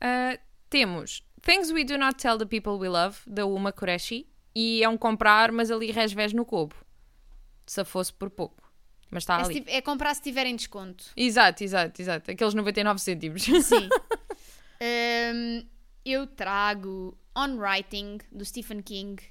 Ah, 0.00 0.38
temos 0.68 1.22
Things 1.40 1.70
We 1.70 1.84
Do 1.84 1.96
Not 1.96 2.16
Tell 2.16 2.36
the 2.36 2.44
People 2.44 2.72
We 2.74 2.88
Love, 2.90 3.18
da 3.26 3.46
Uma 3.46 3.72
Qureshi. 3.72 4.28
E 4.54 4.82
é 4.82 4.88
um 4.88 4.96
comprar, 4.98 5.50
mas 5.52 5.70
ali 5.70 5.90
resvés 5.90 6.32
no 6.32 6.44
cubo. 6.44 6.74
Se 7.66 7.84
fosse 7.84 8.12
por 8.12 8.28
pouco. 8.30 8.62
Mas 9.10 9.22
está 9.24 9.38
É, 9.40 9.44
ali. 9.44 9.64
é 9.66 9.80
comprar 9.82 10.14
se 10.14 10.22
tiverem 10.22 10.56
desconto. 10.56 11.04
Exato, 11.16 11.62
exato, 11.62 12.00
exato. 12.00 12.30
Aqueles 12.30 12.54
99 12.54 12.98
cêntimos. 13.00 13.42
Sim. 13.42 13.88
Hum, 14.84 15.64
eu 16.04 16.26
trago 16.26 17.16
On 17.36 17.56
Writing, 17.56 18.18
do 18.32 18.44
Stephen 18.44 18.82
King, 18.82 19.22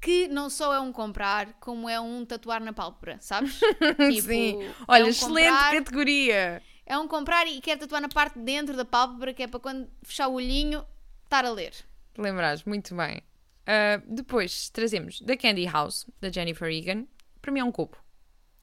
que 0.00 0.28
não 0.28 0.48
só 0.48 0.72
é 0.72 0.78
um 0.78 0.92
comprar, 0.92 1.54
como 1.54 1.88
é 1.88 1.98
um 1.98 2.24
tatuar 2.24 2.62
na 2.62 2.72
pálpebra, 2.72 3.18
sabes? 3.20 3.58
Tipo, 4.14 4.28
Sim. 4.28 4.62
é 4.62 4.70
Olha, 4.86 5.04
um 5.06 5.08
excelente 5.08 5.48
comprar- 5.50 5.72
categoria. 5.74 6.62
É 6.86 6.96
um 6.98 7.08
comprar 7.08 7.44
e 7.48 7.60
quer 7.60 7.76
tatuar 7.76 8.00
na 8.02 8.08
parte 8.08 8.38
de 8.38 8.44
dentro 8.44 8.76
da 8.76 8.84
pálpebra, 8.84 9.34
que 9.34 9.42
é 9.42 9.48
para 9.48 9.58
quando 9.58 9.88
fechar 10.04 10.28
o 10.28 10.34
olhinho, 10.34 10.84
estar 11.24 11.44
a 11.44 11.50
ler. 11.50 11.72
Lembrares, 12.16 12.62
muito 12.62 12.94
bem. 12.94 13.20
Ah, 13.66 14.02
depois 14.06 14.68
trazemos 14.70 15.20
The 15.20 15.36
Candy 15.36 15.66
House, 15.66 16.06
da 16.20 16.30
Jennifer 16.30 16.68
Egan. 16.68 17.06
Para 17.40 17.52
mim 17.52 17.60
é 17.60 17.64
um 17.64 17.72
cubo. 17.72 17.96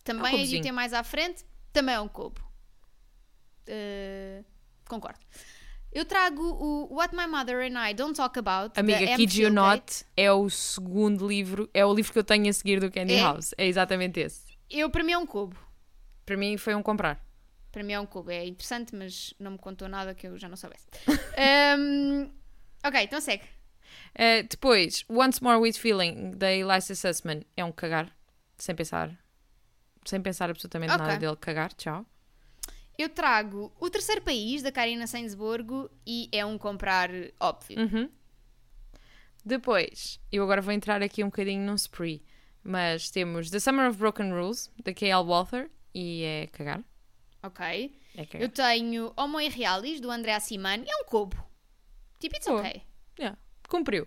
Também 0.04 0.34
É 0.34 0.56
um 0.56 0.60
a 0.60 0.62
ter 0.64 0.72
mais 0.72 0.94
à 0.94 1.04
frente, 1.04 1.46
também 1.72 1.96
é 1.96 2.00
um 2.00 2.08
cubo. 2.08 2.42
Uh, 3.68 4.44
concordo. 4.88 5.20
Eu 5.92 6.06
trago 6.06 6.42
o 6.42 6.96
What 6.96 7.16
My 7.16 7.28
Mother 7.28 7.60
and 7.60 7.90
I 7.90 7.94
Don't 7.94 8.16
Talk 8.16 8.40
About. 8.40 8.74
da 8.74 8.80
Amiga. 8.80 9.16
Kid 9.18 9.42
You. 9.42 9.52
Not 9.52 10.06
é 10.16 10.32
o 10.32 10.50
segundo 10.50 11.28
livro, 11.28 11.70
é 11.74 11.86
o 11.86 11.94
livro 11.94 12.14
que 12.14 12.20
eu 12.20 12.24
tenho 12.24 12.50
a 12.50 12.54
seguir 12.54 12.80
do 12.80 12.90
Candy 12.90 13.16
É? 13.16 13.22
House. 13.22 13.54
É 13.58 13.68
exatamente 13.68 14.20
esse. 14.20 14.58
Eu, 14.70 14.90
para 14.90 15.04
mim, 15.04 15.12
é 15.12 15.18
um 15.18 15.26
cubo. 15.26 15.56
Para 16.26 16.38
mim 16.38 16.58
foi 16.58 16.74
um 16.76 16.82
comprar. 16.82 17.22
Para 17.72 17.84
mim 17.84 17.92
é 17.94 18.00
um 18.00 18.06
cubo. 18.06 18.32
É 18.32 18.46
interessante, 18.46 18.96
mas 18.96 19.34
não 19.38 19.52
me 19.52 19.58
contou 19.58 19.88
nada 19.90 20.16
que 20.16 20.28
eu 20.28 20.38
já 20.38 20.48
não 20.48 20.56
soubesse. 20.58 20.88
Um, 21.78 22.32
ok, 22.86 23.02
então 23.04 23.20
segue. 23.20 23.44
Uh, 24.14 24.46
depois, 24.50 25.06
Once 25.10 25.42
More 25.42 25.58
With 25.58 25.74
Feeling, 25.74 26.32
da 26.32 26.52
Eliza 26.52 26.94
Sussman, 26.96 27.44
é 27.56 27.64
um 27.64 27.72
cagar. 27.72 28.14
Sem 28.58 28.76
pensar. 28.76 29.18
Sem 30.06 30.22
pensar 30.22 30.50
absolutamente 30.50 30.94
Ok. 30.94 31.06
nada 31.06 31.18
dele. 31.18 31.36
Cagar, 31.38 31.74
tchau. 31.74 32.06
Eu 32.98 33.10
trago 33.10 33.72
O 33.80 33.90
Terceiro 33.90 34.22
País, 34.22 34.62
da 34.62 34.72
Karina 34.72 35.08
Sainsborgo, 35.08 35.90
e 36.06 36.30
é 36.32 36.46
um 36.46 36.58
comprar 36.58 37.10
óbvio. 37.40 37.80
Uhum. 37.80 38.10
Depois, 39.44 40.20
eu 40.32 40.44
agora 40.44 40.62
vou 40.62 40.74
entrar 40.74 41.02
aqui 41.02 41.24
um 41.24 41.28
bocadinho 41.28 41.66
num 41.66 41.76
spree. 41.76 42.24
Mas 42.64 43.10
temos 43.10 43.50
The 43.50 43.60
Summer 43.60 43.90
of 43.90 43.98
Broken 43.98 44.32
Rules, 44.32 44.70
da 44.84 44.94
K.L. 44.94 45.26
Walther, 45.26 45.72
e 45.96 46.24
é 46.24 46.48
cagar. 46.48 46.84
Ok. 47.42 47.98
É 48.16 48.26
cagar. 48.26 48.42
Eu 48.42 48.50
tenho 48.50 49.12
Homo 49.18 49.40
Irrealis, 49.40 50.00
do 50.00 50.12
André 50.12 50.34
Assimani, 50.36 50.86
é 50.88 50.96
um 50.98 51.06
cubo. 51.06 51.36
Tipo, 52.20 52.36
it's 52.36 52.48
Boa. 52.48 52.60
ok. 52.60 52.84
Yeah. 53.18 53.38
Cumpriu. 53.72 54.04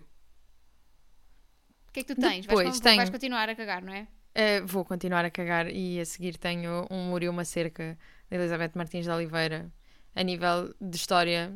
O 1.87 1.91
que 1.91 2.01
é 2.01 2.03
que 2.03 2.13
tu 2.13 2.21
tens? 2.21 2.45
Depois 2.45 2.67
vais, 2.67 2.79
tenho- 2.79 2.97
vais 2.97 3.09
continuar 3.09 3.49
a 3.49 3.55
cagar, 3.55 3.81
não 3.81 3.91
é? 3.91 4.07
Uh, 4.37 4.67
vou 4.67 4.85
continuar 4.85 5.25
a 5.25 5.31
cagar 5.31 5.67
e 5.71 5.99
a 5.99 6.05
seguir 6.05 6.37
tenho 6.37 6.85
um 6.91 7.05
muro 7.05 7.23
e 7.23 7.29
uma 7.29 7.43
cerca 7.43 7.97
de 8.29 8.37
Elizabeth 8.37 8.73
Martins 8.75 9.05
de 9.05 9.09
Oliveira. 9.09 9.73
A 10.13 10.21
nível 10.21 10.71
de 10.79 10.95
história, 10.95 11.51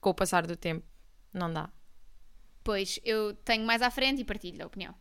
com 0.00 0.10
o 0.10 0.14
passar 0.14 0.46
do 0.46 0.56
tempo, 0.56 0.86
não 1.32 1.52
dá. 1.52 1.68
Pois, 2.62 3.00
eu 3.04 3.34
tenho 3.34 3.66
mais 3.66 3.82
à 3.82 3.90
frente 3.90 4.20
e 4.20 4.24
partilho 4.24 4.62
a 4.62 4.66
opinião. 4.66 4.94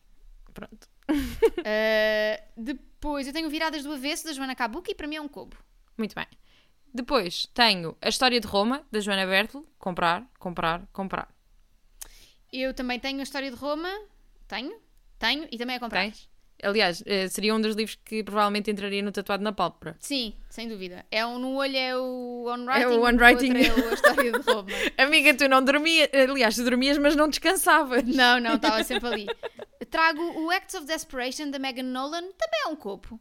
Pronto. 0.55 0.89
Uh, 1.07 2.41
depois, 2.57 3.27
eu 3.27 3.33
tenho 3.33 3.48
Viradas 3.50 3.83
do 3.83 3.93
Avesso, 3.93 4.25
da 4.25 4.33
Joana 4.33 4.55
Kabuki, 4.55 4.91
e 4.91 4.96
para 4.96 5.07
mim 5.07 5.17
é 5.17 5.22
um 5.22 5.27
cubo. 5.27 5.55
Muito 5.96 6.15
bem. 6.15 6.25
Depois 6.93 7.46
tenho 7.53 7.96
A 8.01 8.09
História 8.09 8.39
de 8.39 8.48
Roma, 8.48 8.83
da 8.91 9.00
Joana 9.00 9.25
Bertel. 9.25 9.65
Comprar, 9.77 10.27
comprar, 10.39 10.87
comprar. 10.91 11.32
Eu 12.53 12.74
também 12.74 13.00
tenho 13.00 13.20
a 13.20 13.24
História 13.24 13.50
de 13.50 13.57
Roma. 13.57 13.89
Tenho? 14.48 14.79
Tenho, 15.18 15.48
e 15.51 15.57
também 15.57 15.75
é 15.75 15.79
comprar. 15.79 16.01
Tens? 16.01 16.29
Aliás, 16.61 17.03
eh, 17.05 17.27
seria 17.27 17.53
um 17.53 17.59
dos 17.59 17.75
livros 17.75 17.98
que 18.05 18.24
provavelmente 18.24 18.70
entraria 18.72 19.01
no 19.01 19.11
tatuado 19.11 19.44
na 19.44 19.51
pálpebra. 19.51 19.98
Sim, 20.00 20.33
sem 20.50 20.70
dúvida. 20.70 21.05
É 21.11 21.25
um, 21.25 21.37
no 21.39 21.55
olho 21.55 21.75
é 21.75 21.98
o 21.98 22.46
On 22.48 22.63
Writing, 22.66 22.81
É 22.81 22.87
o 22.87 23.01
On 23.03 23.18
Writing. 23.18 23.51
é 23.53 23.89
a 23.89 23.94
História 23.94 24.31
de 24.31 24.39
Roma. 24.39 24.70
Amiga, 24.98 25.33
tu 25.33 25.50
não 25.50 25.63
dormias. 25.63 26.09
Aliás, 26.13 26.55
tu 26.55 26.63
dormias, 26.63 26.98
mas 26.98 27.16
não 27.16 27.27
descansavas. 27.27 28.03
Não, 28.05 28.39
não, 28.39 28.55
estava 28.55 28.81
sempre 28.85 29.07
ali. 29.09 29.27
Trago 29.89 30.22
o 30.42 30.51
Acts 30.51 30.75
of 30.75 30.85
Desperation, 30.85 31.50
da 31.50 31.59
Megan 31.59 31.83
Nolan, 31.83 32.22
também 32.37 32.61
é 32.66 32.68
um 32.68 32.75
cubo. 32.75 33.20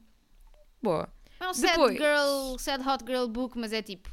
Boa. 0.80 1.08
É 1.40 1.48
um 1.48 1.54
sad 1.54 1.72
Depois. 1.72 1.96
girl, 1.98 2.58
sad 2.58 2.88
hot 2.88 3.04
girl 3.04 3.26
book, 3.26 3.58
mas 3.58 3.72
é 3.72 3.82
tipo, 3.82 4.08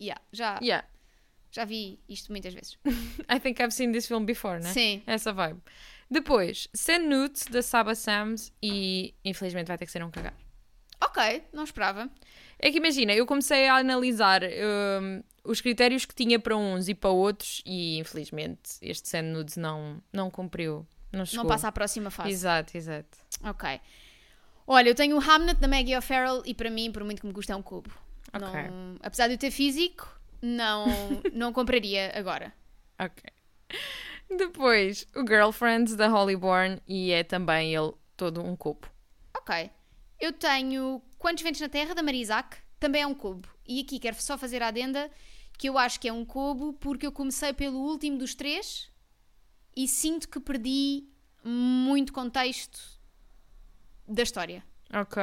yeah, 0.00 0.20
já, 0.32 0.58
Yeah. 0.60 0.86
Já 1.52 1.64
vi 1.64 2.00
isto 2.08 2.32
muitas 2.32 2.54
vezes. 2.54 2.78
I 3.30 3.38
think 3.38 3.60
I've 3.62 3.72
seen 3.72 3.92
this 3.92 4.06
film 4.06 4.24
before, 4.24 4.58
né? 4.60 4.72
Sim. 4.72 5.02
Essa 5.06 5.32
vibe. 5.32 5.60
Depois, 6.10 6.68
Send 6.74 7.06
Nudes, 7.06 7.44
da 7.46 7.62
Saba 7.62 7.94
Sams. 7.94 8.52
E 8.62 9.14
infelizmente 9.24 9.68
vai 9.68 9.78
ter 9.78 9.86
que 9.86 9.92
ser 9.92 10.02
um 10.02 10.10
cagar. 10.10 10.34
Ok, 11.00 11.44
não 11.52 11.64
esperava. 11.64 12.10
É 12.58 12.70
que 12.70 12.78
imagina, 12.78 13.12
eu 13.12 13.26
comecei 13.26 13.66
a 13.66 13.76
analisar 13.76 14.42
hum, 14.44 15.22
os 15.44 15.60
critérios 15.60 16.04
que 16.04 16.14
tinha 16.14 16.38
para 16.38 16.56
uns 16.56 16.88
e 16.88 16.94
para 16.94 17.10
outros. 17.10 17.62
E 17.66 17.98
infelizmente 17.98 18.78
este 18.80 19.08
Send 19.08 19.28
Nudes 19.28 19.56
não, 19.56 20.02
não 20.12 20.30
cumpriu. 20.30 20.86
Não 21.12 21.26
chegou. 21.26 21.44
Não 21.44 21.50
passa 21.50 21.68
à 21.68 21.72
próxima 21.72 22.10
fase. 22.10 22.30
Exato, 22.30 22.76
exato. 22.76 23.18
Ok. 23.44 23.80
Olha, 24.66 24.88
eu 24.88 24.94
tenho 24.94 25.16
o 25.16 25.20
Hamnet 25.20 25.60
da 25.60 25.68
Maggie 25.68 25.96
O'Farrell 25.96 26.42
e 26.46 26.54
para 26.54 26.70
mim, 26.70 26.90
por 26.92 27.04
muito 27.04 27.20
que 27.20 27.26
me 27.26 27.32
custe, 27.32 27.52
é 27.52 27.56
um 27.56 27.62
cubo. 27.62 27.90
Ok. 28.32 28.62
Não- 28.70 28.96
apesar 29.02 29.26
de 29.26 29.34
eu 29.34 29.38
ter 29.38 29.50
físico, 29.50 30.08
não, 30.42 30.86
não 31.32 31.52
compraria 31.52 32.12
agora. 32.14 32.52
Ok. 32.98 33.22
Depois, 34.36 35.06
o 35.14 35.26
Girlfriends, 35.26 35.94
da 35.94 36.08
Holly 36.08 36.36
Bourne. 36.36 36.82
E 36.86 37.12
é 37.12 37.22
também 37.22 37.74
ele 37.74 37.92
todo 38.16 38.42
um 38.42 38.56
cubo. 38.56 38.88
Ok. 39.36 39.70
Eu 40.18 40.32
tenho 40.32 41.02
Quantos 41.18 41.42
Ventos 41.42 41.60
na 41.60 41.68
Terra, 41.68 41.94
da 41.94 42.02
Maria 42.02 42.20
Isaac, 42.20 42.56
também 42.78 43.02
é 43.02 43.06
um 43.06 43.14
cubo. 43.14 43.48
E 43.66 43.80
aqui 43.80 43.98
quero 43.98 44.20
só 44.20 44.36
fazer 44.36 44.62
a 44.62 44.68
adenda 44.68 45.10
que 45.56 45.68
eu 45.68 45.78
acho 45.78 46.00
que 46.00 46.08
é 46.08 46.12
um 46.12 46.24
cubo 46.24 46.72
porque 46.74 47.06
eu 47.06 47.12
comecei 47.12 47.52
pelo 47.52 47.78
último 47.78 48.18
dos 48.18 48.34
três 48.34 48.90
e 49.76 49.86
sinto 49.86 50.28
que 50.28 50.40
perdi 50.40 51.04
muito 51.44 52.12
contexto 52.12 52.80
da 54.06 54.22
história. 54.22 54.64
Ok. 54.92 55.22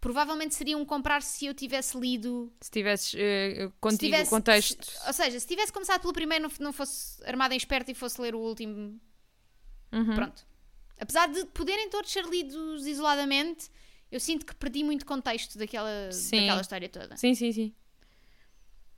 Provavelmente 0.00 0.54
seria 0.54 0.78
um 0.78 0.84
comprar 0.84 1.22
se 1.22 1.46
eu 1.46 1.54
tivesse 1.54 1.98
lido. 1.98 2.52
Se 2.60 2.70
tivesses 2.70 3.14
eh, 3.18 3.68
contigo 3.80 4.12
tivesse- 4.12 4.28
o 4.28 4.30
contexto. 4.30 4.84
se- 4.84 5.06
ou 5.06 5.12
seja, 5.12 5.40
se 5.40 5.46
tivesse 5.46 5.72
começado 5.72 6.00
pelo 6.00 6.12
primeiro, 6.12 6.44
não, 6.44 6.50
não 6.60 6.72
fosse 6.72 7.20
armada 7.24 7.52
em 7.52 7.56
esperto 7.56 7.90
e 7.90 7.94
fosse 7.94 8.20
ler 8.20 8.34
o 8.34 8.38
último. 8.38 9.00
Uhum. 9.92 10.14
Pronto. 10.14 10.46
Apesar 11.00 11.26
de 11.28 11.44
poderem 11.46 11.88
todos 11.90 12.10
ser 12.12 12.24
lidos 12.26 12.86
isoladamente, 12.86 13.68
eu 14.10 14.20
sinto 14.20 14.46
que 14.46 14.54
perdi 14.54 14.84
muito 14.84 15.04
contexto 15.04 15.58
daquela, 15.58 16.12
Sim. 16.12 16.42
daquela 16.42 16.60
história 16.60 16.88
toda. 16.88 17.16
Sim, 17.16 17.34
sim, 17.34 17.50
sim. 17.52 17.74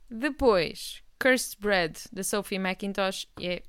Depois, 0.09 1.01
Cursed 1.19 1.57
Bread, 1.59 1.97
da 2.11 2.23
Sophie 2.23 2.57
McIntosh. 2.59 3.27
É 3.39 3.63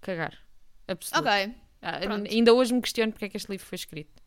cagar. 0.00 0.38
Absoluto. 0.86 1.28
Ok. 1.28 1.54
Ah, 1.82 1.98
ainda 2.30 2.52
hoje 2.54 2.72
me 2.74 2.80
questiono 2.80 3.12
porque 3.12 3.26
é 3.26 3.28
que 3.28 3.36
este 3.36 3.50
livro 3.50 3.66
foi 3.66 3.76
escrito. 3.76 4.22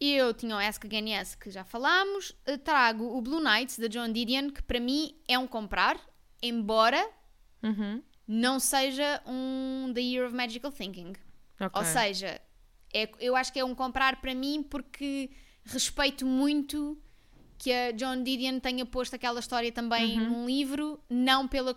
E 0.00 0.12
eu 0.14 0.32
tinha 0.32 0.56
o 0.56 0.58
Ask 0.58 0.82
Again 0.84 1.10
Yes, 1.10 1.34
que 1.34 1.50
já 1.50 1.62
falámos. 1.62 2.34
Eh, 2.46 2.56
Trago 2.56 3.04
o 3.16 3.20
Blue 3.20 3.40
Knights, 3.40 3.78
da 3.78 3.86
John 3.86 4.10
Didion, 4.10 4.48
que 4.50 4.62
para 4.62 4.80
mim 4.80 5.14
é 5.28 5.38
um 5.38 5.46
comprar, 5.46 6.00
embora 6.42 7.06
Uhum. 7.62 8.02
não 8.26 8.58
seja 8.58 9.22
um 9.26 9.92
The 9.94 10.00
Year 10.00 10.26
of 10.26 10.34
Magical 10.34 10.72
Thinking. 10.72 11.12
Ok. 11.60 11.78
Ou 11.78 11.84
seja, 11.84 12.40
é- 12.94 13.10
eu 13.20 13.36
acho 13.36 13.52
que 13.52 13.58
é 13.60 13.64
um 13.64 13.74
comprar 13.74 14.20
para 14.22 14.34
mim 14.34 14.62
porque 14.62 15.30
respeito 15.66 16.24
muito 16.24 16.98
que 17.58 17.70
a 17.70 17.90
John 17.92 18.22
Didion 18.22 18.58
tenha 18.58 18.86
posto 18.86 19.14
aquela 19.14 19.38
história 19.38 19.70
também 19.70 20.18
Uhum. 20.18 20.30
num 20.30 20.46
livro, 20.46 20.98
não 21.10 21.46
pela. 21.46 21.76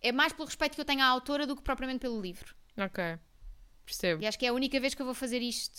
É 0.00 0.10
mais 0.10 0.32
pelo 0.32 0.46
respeito 0.46 0.74
que 0.74 0.80
eu 0.80 0.84
tenho 0.86 1.02
à 1.02 1.06
autora 1.06 1.46
do 1.46 1.54
que 1.54 1.60
propriamente 1.62 2.00
pelo 2.00 2.18
livro. 2.18 2.54
Ok. 2.78 3.18
Percebo. 3.84 4.22
E 4.22 4.26
acho 4.26 4.38
que 4.38 4.46
é 4.46 4.48
a 4.48 4.54
única 4.54 4.80
vez 4.80 4.94
que 4.94 5.02
eu 5.02 5.06
vou 5.06 5.14
fazer 5.14 5.42
isto 5.42 5.78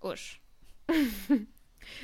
hoje. 0.00 0.40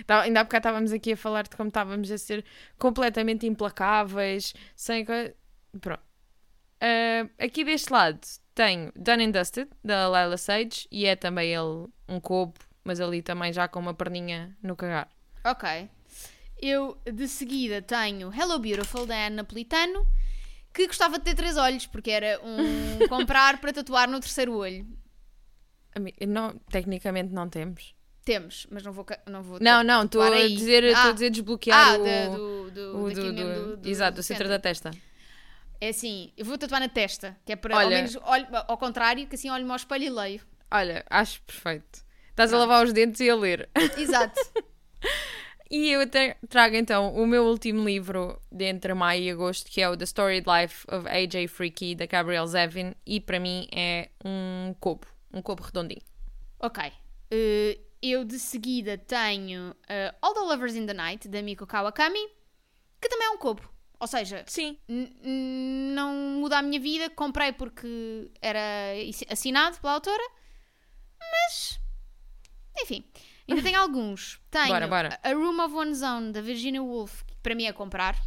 Tá- 0.07 0.23
ainda 0.23 0.40
há 0.40 0.45
bocado 0.45 0.61
estávamos 0.68 0.92
aqui 0.92 1.12
a 1.12 1.16
falar 1.16 1.42
de 1.42 1.51
como 1.57 1.68
estávamos 1.68 2.11
a 2.11 2.16
ser 2.16 2.45
completamente 2.79 3.47
implacáveis, 3.47 4.55
sem. 4.77 5.05
co- 5.05 5.12
Pronto. 5.81 6.03
Ah, 6.81 7.29
aqui 7.38 7.64
deste 7.64 7.92
lado 7.92 8.21
tenho 8.55 8.92
Done 8.95 9.25
and 9.25 9.31
Dusted, 9.33 9.68
da 9.85 10.07
Lila 10.07 10.37
Sage, 10.37 10.87
e 10.90 11.05
é 11.07 11.16
também 11.16 11.53
ele 11.53 11.88
um 12.09 12.21
cobo, 12.21 12.55
mas 12.85 13.01
ali 13.01 13.23
também 13.23 13.53
já 13.53 13.66
com 13.66 13.81
uma 13.81 13.92
perninha 13.95 14.57
no 14.62 14.77
cagar. 14.77 15.09
Ok. 15.45 15.88
Eu 16.59 16.97
de 17.05 17.27
seguida 17.27 17.83
tenho 17.83 18.33
Hello 18.33 18.59
Beautiful, 18.61 19.05
da 19.05 19.27
Anne 19.27 19.37
Napolitano, 19.37 20.07
que 20.73 20.87
gostava 20.87 21.18
de 21.18 21.25
ter 21.25 21.35
três 21.35 21.57
olhos, 21.57 21.87
porque 21.88 22.11
era 22.11 22.40
um 22.45 23.07
comprar 23.09 23.61
para 23.61 23.73
tatuar 23.73 24.09
no 24.09 24.21
terceiro 24.21 24.55
olho. 24.57 24.87
Não, 26.27 26.57
tecnicamente 26.71 27.33
não 27.33 27.49
temos. 27.49 27.95
Temos, 28.24 28.66
mas 28.70 28.82
não 28.85 28.92
vou. 28.92 29.04
Não, 29.28 29.42
vou 29.42 29.58
Não, 29.61 29.82
não, 29.82 30.04
estou 30.04 30.22
a 30.22 30.30
dizer, 30.30 30.85
estou 30.85 31.06
Ah. 31.06 31.08
a 31.08 31.12
dizer 31.12 31.30
desbloquear 31.30 31.78
Ah, 31.94 31.98
o, 31.98 32.04
da- 32.04 32.28
do, 32.28 32.70
do, 32.70 33.04
o 33.04 33.11
do, 33.12 33.32
do- 33.32 33.76
do- 33.78 33.88
exato, 33.88 34.16
do 34.16 34.22
centro 34.22 34.48
da 34.48 34.58
testa. 34.61 34.90
É 35.80 35.88
assim, 35.88 36.32
eu 36.37 36.44
vou 36.44 36.56
tatuar 36.56 36.80
na 36.80 36.88
testa, 36.88 37.37
que 37.44 37.52
é 37.52 37.56
para, 37.56 37.74
ao 37.74 37.80
Olha- 37.87 37.96
menos, 37.96 38.16
olho, 38.22 38.46
ao 38.68 38.78
contrário, 38.78 39.26
que 39.26 39.35
assim 39.35 39.50
olho-me 39.50 39.70
ao 39.70 39.76
espelho 39.76 40.04
e 40.04 40.11
leio. 40.11 40.40
Olha, 40.70 41.04
acho 41.11 41.42
perfeito. 41.42 42.04
Estás 42.30 42.52
a 42.52 42.56
Pronto. 42.56 42.68
lavar 42.70 42.87
os 42.87 42.92
dentes 42.92 43.20
e 43.20 43.28
a 43.28 43.35
ler. 43.35 43.68
Exato. 43.98 44.40
E 45.70 45.90
eu 45.90 46.02
até 46.02 46.37
trago 46.50 46.76
então 46.76 47.14
o 47.14 47.26
meu 47.26 47.44
último 47.46 47.82
livro 47.82 48.38
de 48.52 48.66
entre 48.66 48.92
maio 48.92 49.22
e 49.22 49.30
agosto, 49.30 49.70
que 49.70 49.80
é 49.80 49.88
o 49.88 49.96
The 49.96 50.04
Storied 50.04 50.44
Life 50.46 50.85
of 50.94 51.08
A.J. 51.08 51.48
Freaky, 51.48 51.94
da 51.94 52.04
Gabrielle 52.04 52.46
Zevin, 52.46 52.94
e 53.06 53.18
para 53.20 53.40
mim 53.40 53.66
é 53.74 54.11
um 54.22 54.74
cobo, 54.78 55.06
um 55.32 55.40
cobo 55.40 55.62
redondinho. 55.62 56.02
ok. 56.61 56.92
Eh, 57.30 57.78
eu 58.03 58.25
de 58.25 58.38
seguida 58.38 58.99
tenho 58.99 59.77
eh, 59.88 60.15
All 60.21 60.35
the 60.35 60.41
Lovers 60.41 60.75
in 60.75 60.87
the 60.87 60.95
Night, 60.95 61.29
da 61.29 61.41
Miko 61.41 61.67
Kawakami, 61.67 62.27
que 63.01 63.09
também 63.09 63.29
é 63.29 63.31
um 63.31 63.38
cobo. 63.38 63.73
Ou 64.01 64.07
seja, 64.09 64.45
Sim. 64.49 64.77
não 64.88 66.12
muda 66.41 66.59
a 66.59 66.62
minha 66.62 66.81
vida, 66.81 67.09
comprei 67.11 67.53
porque 67.53 68.29
era 68.41 68.59
assinado 69.31 69.79
pela 69.81 69.93
autora, 69.93 70.23
mas 71.21 71.81
enfim, 72.81 73.05
ainda 73.49 73.62
tenho 73.62 73.79
alguns. 73.79 74.41
Tenho 74.51 74.67
Bora, 74.67 74.88
bora. 74.88 75.21
A 75.23 75.33
Room 75.33 75.61
of 75.65 75.75
One's 75.75 76.03
Own 76.03 76.33
da 76.33 76.41
Virginia 76.41 76.83
Woolf, 76.83 77.23
que 77.23 77.37
para 77.37 77.55
mim 77.55 77.67
é 77.67 77.73
comprar. 77.73 78.21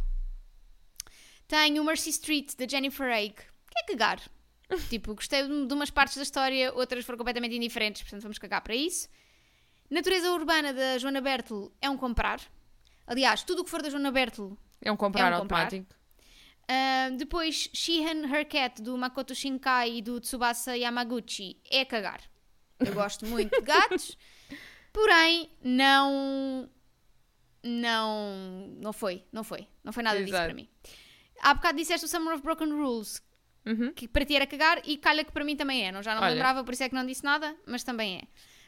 Tenho 1.46 1.84
Mercy 1.84 2.08
Street 2.10 2.54
da 2.56 2.66
Jennifer 2.66 3.12
Haig, 3.12 3.34
que 3.34 3.78
é 3.78 3.82
cagar. 3.82 4.20
tipo, 4.88 5.14
gostei 5.14 5.42
de 5.46 5.74
umas 5.74 5.90
partes 5.90 6.16
da 6.16 6.22
história, 6.22 6.72
outras 6.72 7.04
foram 7.04 7.18
completamente 7.18 7.54
indiferentes, 7.54 8.02
portanto 8.02 8.22
vamos 8.22 8.38
cagar 8.38 8.62
para 8.62 8.74
isso. 8.74 9.08
Natureza 9.90 10.32
Urbana 10.32 10.72
da 10.72 10.98
Joana 10.98 11.20
Bertel 11.20 11.72
é 11.80 11.88
um 11.88 11.96
comprar. 11.96 12.40
Aliás, 13.06 13.42
tudo 13.44 13.62
o 13.62 13.64
que 13.64 13.70
for 13.70 13.82
da 13.82 13.88
Joana 13.90 14.10
Bertel 14.10 14.56
É 14.82 14.90
um 14.90 14.96
comprar 14.96 15.32
É 15.32 15.36
um 15.36 15.40
comprar. 15.40 15.64
automático. 15.64 15.94
Uh, 16.68 17.16
depois, 17.16 17.70
Shihan 17.72 18.26
Her 18.26 18.46
Cat, 18.48 18.82
do 18.82 18.98
Makoto 18.98 19.34
Shinkai 19.34 19.98
e 19.98 20.02
do 20.02 20.20
Tsubasa 20.20 20.76
Yamaguchi, 20.76 21.56
é 21.70 21.84
cagar. 21.84 22.20
Eu 22.80 22.92
gosto 22.92 23.24
muito 23.24 23.50
de 23.54 23.62
gatos, 23.64 24.18
porém, 24.92 25.48
não. 25.62 26.68
Não. 27.62 28.74
Não 28.80 28.92
foi, 28.92 29.24
não 29.32 29.44
foi. 29.44 29.66
Não 29.84 29.92
foi 29.92 30.02
nada 30.02 30.18
disso 30.18 30.30
Exato. 30.30 30.46
para 30.46 30.54
mim. 30.54 30.68
Há 31.40 31.54
bocado 31.54 31.78
disseste 31.78 32.04
o 32.04 32.08
Summer 32.08 32.34
of 32.34 32.42
Broken 32.42 32.70
Rules, 32.72 33.22
Uhum. 33.64 33.92
que 33.92 34.06
para 34.06 34.24
ti 34.24 34.36
era 34.36 34.46
cagar 34.46 34.80
e 34.84 34.96
calha 34.96 35.24
que 35.24 35.32
para 35.32 35.44
mim 35.44 35.56
também 35.56 35.86
é. 35.86 35.90
Não, 35.92 36.02
já 36.02 36.14
não 36.14 36.22
Olha. 36.22 36.32
lembrava, 36.34 36.62
por 36.64 36.72
isso 36.72 36.82
é 36.84 36.88
que 36.88 36.94
não 36.94 37.04
disse 37.06 37.24
nada, 37.24 37.56
mas 37.66 37.82
também 37.84 38.18
é. 38.18 38.22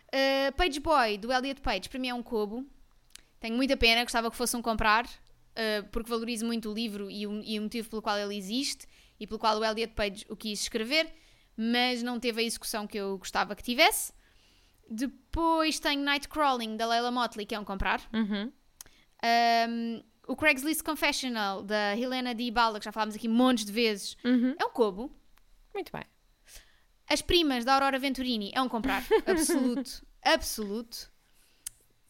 Uh, 0.09 0.53
Page 0.57 0.81
Boy, 0.81 1.19
do 1.19 1.33
Elliot 1.33 1.61
Page, 1.61 1.89
para 1.89 1.99
mim 1.99 2.09
é 2.09 2.15
um 2.15 2.23
cobo. 2.23 2.67
Tenho 3.41 3.55
muita 3.57 3.77
pena, 3.77 4.03
gostava 4.03 4.31
que 4.31 4.37
fosse 4.37 4.57
um 4.57 4.63
comprar, 4.63 5.05
uh, 5.07 5.87
porque 5.93 6.11
valorizo 6.11 6.45
muito 6.47 6.71
o 6.71 6.75
livro 6.75 7.11
e 7.11 7.27
o, 7.27 7.43
e 7.43 7.59
o 7.59 7.63
motivo 7.63 7.89
pelo 7.91 8.03
qual 8.03 8.19
ele 8.19 8.37
existe 8.37 8.87
e 9.21 9.27
pelo 9.27 9.39
qual 9.39 9.59
o 9.59 9.65
Elliot 9.65 9.93
Page 9.95 10.25
o 10.29 10.37
quis 10.37 10.63
escrever, 10.63 11.13
mas 11.57 12.03
não 12.03 12.19
teve 12.19 12.41
a 12.41 12.45
execução 12.45 12.87
que 12.87 12.97
eu 12.99 13.19
gostava 13.19 13.55
que 13.55 13.63
tivesse. 13.63 14.13
Depois 14.91 15.79
tenho 15.79 16.03
Nightcrawling, 16.03 16.77
da 16.77 16.87
Leila 16.87 17.11
Motley, 17.11 17.45
que 17.45 17.55
é 17.55 17.61
um 17.61 17.65
comprar. 17.65 18.01
Uhum. 18.13 18.51
Um, 19.69 20.03
o 20.27 20.37
Craigslist 20.37 20.83
Confessional, 20.83 21.63
da 21.63 21.97
Helena 21.97 22.35
D. 22.35 22.51
Bala, 22.51 22.79
que 22.79 22.85
já 22.85 22.93
falámos 22.93 23.15
aqui 23.15 23.29
montes 23.29 23.65
de 23.65 23.73
vezes, 23.73 24.17
Uhum. 24.25 24.55
é 24.59 24.65
um 24.65 24.71
cobo. 24.71 25.13
Muito 25.75 25.93
bem. 25.93 26.05
As 27.09 27.23
primas 27.23 27.65
da 27.65 27.75
Aurora 27.75 27.99
Venturini 27.99 28.51
é 28.55 28.61
um 28.61 28.69
comprar. 28.69 29.03
Absoluto. 29.27 30.07
absoluto. 30.23 31.11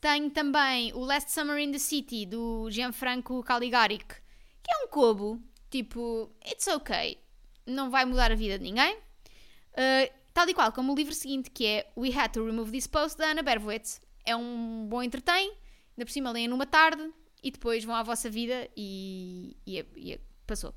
Tenho 0.00 0.30
também 0.30 0.92
o 0.92 1.00
Last 1.00 1.30
Summer 1.30 1.58
in 1.58 1.72
the 1.72 1.78
City, 1.78 2.26
do 2.26 2.68
Gianfranco 2.70 3.42
Caligaric, 3.42 4.06
que 4.06 4.72
é 4.72 4.84
um 4.84 4.88
cobo. 4.88 5.40
Tipo, 5.70 6.32
it's 6.46 6.66
ok. 6.66 7.20
Não 7.66 7.90
vai 7.90 8.04
mudar 8.04 8.32
a 8.32 8.34
vida 8.34 8.58
de 8.58 8.64
ninguém. 8.64 8.96
Uh, 8.96 10.12
tal 10.32 10.48
e 10.48 10.54
qual 10.54 10.72
como 10.72 10.92
o 10.92 10.96
livro 10.96 11.14
seguinte, 11.14 11.50
que 11.50 11.66
é 11.66 11.92
We 11.96 12.10
Had 12.12 12.32
to 12.32 12.44
Remove 12.44 12.72
This 12.72 12.86
Post, 12.86 13.18
da 13.18 13.26
Ana 13.26 13.42
Berwitz. 13.42 14.00
É 14.24 14.34
um 14.34 14.86
bom 14.88 15.02
entretém. 15.02 15.52
Ainda 15.96 16.06
por 16.06 16.10
cima 16.10 16.30
leem 16.30 16.48
numa 16.48 16.66
tarde 16.66 17.12
e 17.42 17.50
depois 17.50 17.84
vão 17.84 17.94
à 17.94 18.02
vossa 18.02 18.30
vida 18.30 18.68
e, 18.76 19.56
e, 19.66 19.78
e 19.96 20.20
passou. 20.46 20.74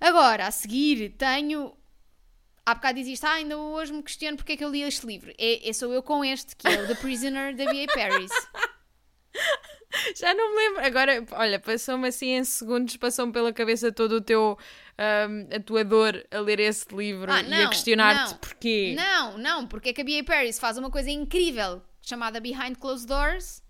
Agora, 0.00 0.46
a 0.46 0.50
seguir, 0.50 1.10
tenho 1.16 1.72
Há 2.68 2.74
bocado 2.74 2.98
diziste, 2.98 3.24
ah, 3.24 3.32
ainda 3.32 3.56
hoje 3.56 3.90
me 3.94 4.02
questiono 4.02 4.36
porque 4.36 4.52
é 4.52 4.56
que 4.58 4.62
eu 4.62 4.68
li 4.70 4.82
este 4.82 5.06
livro. 5.06 5.32
É, 5.38 5.66
é 5.66 5.72
sou 5.72 5.90
eu 5.90 6.02
com 6.02 6.22
este, 6.22 6.54
que 6.54 6.68
é 6.68 6.82
o 6.82 6.86
The 6.86 6.96
Prisoner 6.96 7.56
da 7.56 7.64
B.A. 7.64 7.86
Paris. 7.86 8.30
Já 10.14 10.34
não 10.34 10.50
me 10.54 10.56
lembro. 10.56 10.84
Agora, 10.84 11.24
olha, 11.32 11.58
passou-me 11.58 12.08
assim 12.08 12.28
em 12.32 12.44
segundos, 12.44 12.94
passou-me 12.98 13.32
pela 13.32 13.54
cabeça 13.54 13.90
todo 13.90 14.16
o 14.16 14.20
teu 14.20 14.58
ahm, 14.98 15.48
a 15.50 15.60
tua 15.60 15.82
dor 15.82 16.22
a 16.30 16.40
ler 16.40 16.60
esse 16.60 16.94
livro 16.94 17.32
Ah, 17.32 17.40
e 17.40 17.48
não, 17.48 17.64
a 17.64 17.68
questionar-te 17.70 18.34
porquê. 18.34 18.94
Não, 18.94 19.38
não, 19.38 19.66
porque 19.66 19.88
é 19.88 19.92
que 19.94 20.02
a 20.02 20.04
B.A. 20.04 20.22
Paris 20.22 20.58
faz 20.58 20.76
uma 20.76 20.90
coisa 20.90 21.10
incrível 21.10 21.82
chamada 22.02 22.38
Behind 22.38 22.76
Closed 22.78 23.06
Doors 23.08 23.62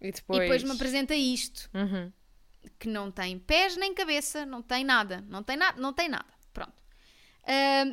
E 0.00 0.10
depois. 0.10 0.38
e 0.38 0.42
depois 0.42 0.62
me 0.62 0.70
apresenta 0.72 1.14
isto, 1.14 1.68
Uhum. 1.74 2.10
que 2.78 2.88
não 2.88 3.10
tem 3.10 3.38
pés 3.38 3.76
nem 3.76 3.92
cabeça, 3.92 4.46
não 4.46 4.62
tem 4.62 4.84
nada, 4.84 5.22
não 5.28 5.42
tem 5.42 5.56
nada, 5.58 5.78
não 5.78 5.92
tem 5.92 6.08
nada. 6.08 6.24
Pronto. 6.54 6.72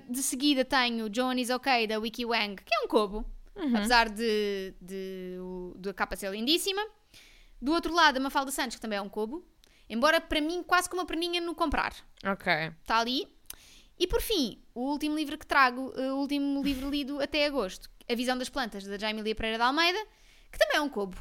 De 0.10 0.22
seguida 0.24 0.66
tenho 0.66 1.10
Joan 1.14 1.36
is 1.40 1.50
OK 1.50 1.88
da 1.88 2.00
Wiki 2.00 2.26
Wang, 2.26 2.56
que 2.64 2.74
é 2.74 2.80
um 2.84 2.88
cobo, 2.88 3.26
Uhum. 3.56 3.76
apesar 3.78 4.10
de, 4.10 4.74
de, 4.82 5.38
o- 5.40 5.74
da 5.78 5.94
capa 5.94 6.16
ser 6.16 6.32
lindíssima. 6.32 6.82
Do 7.62 7.72
outro 7.72 7.94
lado, 7.94 8.18
a 8.18 8.20
Mafalda 8.20 8.52
Santos, 8.52 8.76
que 8.76 8.82
também 8.82 8.98
é 8.98 9.02
um 9.02 9.08
cobo, 9.10 9.46
embora 9.88 10.20
para 10.20 10.42
mim 10.42 10.64
quase 10.64 10.90
como 10.90 11.02
uma 11.02 11.08
perninha 11.08 11.40
no 11.40 11.54
comprar. 11.54 11.94
Ok. 12.26 12.52
Está 12.82 12.98
ali. 13.00 13.28
E 14.00 14.08
por 14.08 14.22
fim, 14.22 14.60
o 14.74 14.90
último 14.92 15.16
livro 15.16 15.38
que 15.38 15.46
trago, 15.46 15.94
eh, 15.96 16.12
o 16.12 16.18
último 16.18 16.64
livro 16.64 16.90
lido 16.90 17.22
até 17.22 17.46
agosto, 17.46 17.90
A 18.10 18.16
Visão 18.16 18.36
das 18.38 18.50
Plantas, 18.50 18.84
da 18.86 18.98
Jaime 18.98 19.22
Lia 19.22 19.36
Pereira 19.36 19.58
de 19.60 19.64
Almeida, 19.64 20.00
que 20.52 20.58
também 20.58 20.78
é 20.78 20.82
um 20.82 20.90
cobo. 20.90 21.16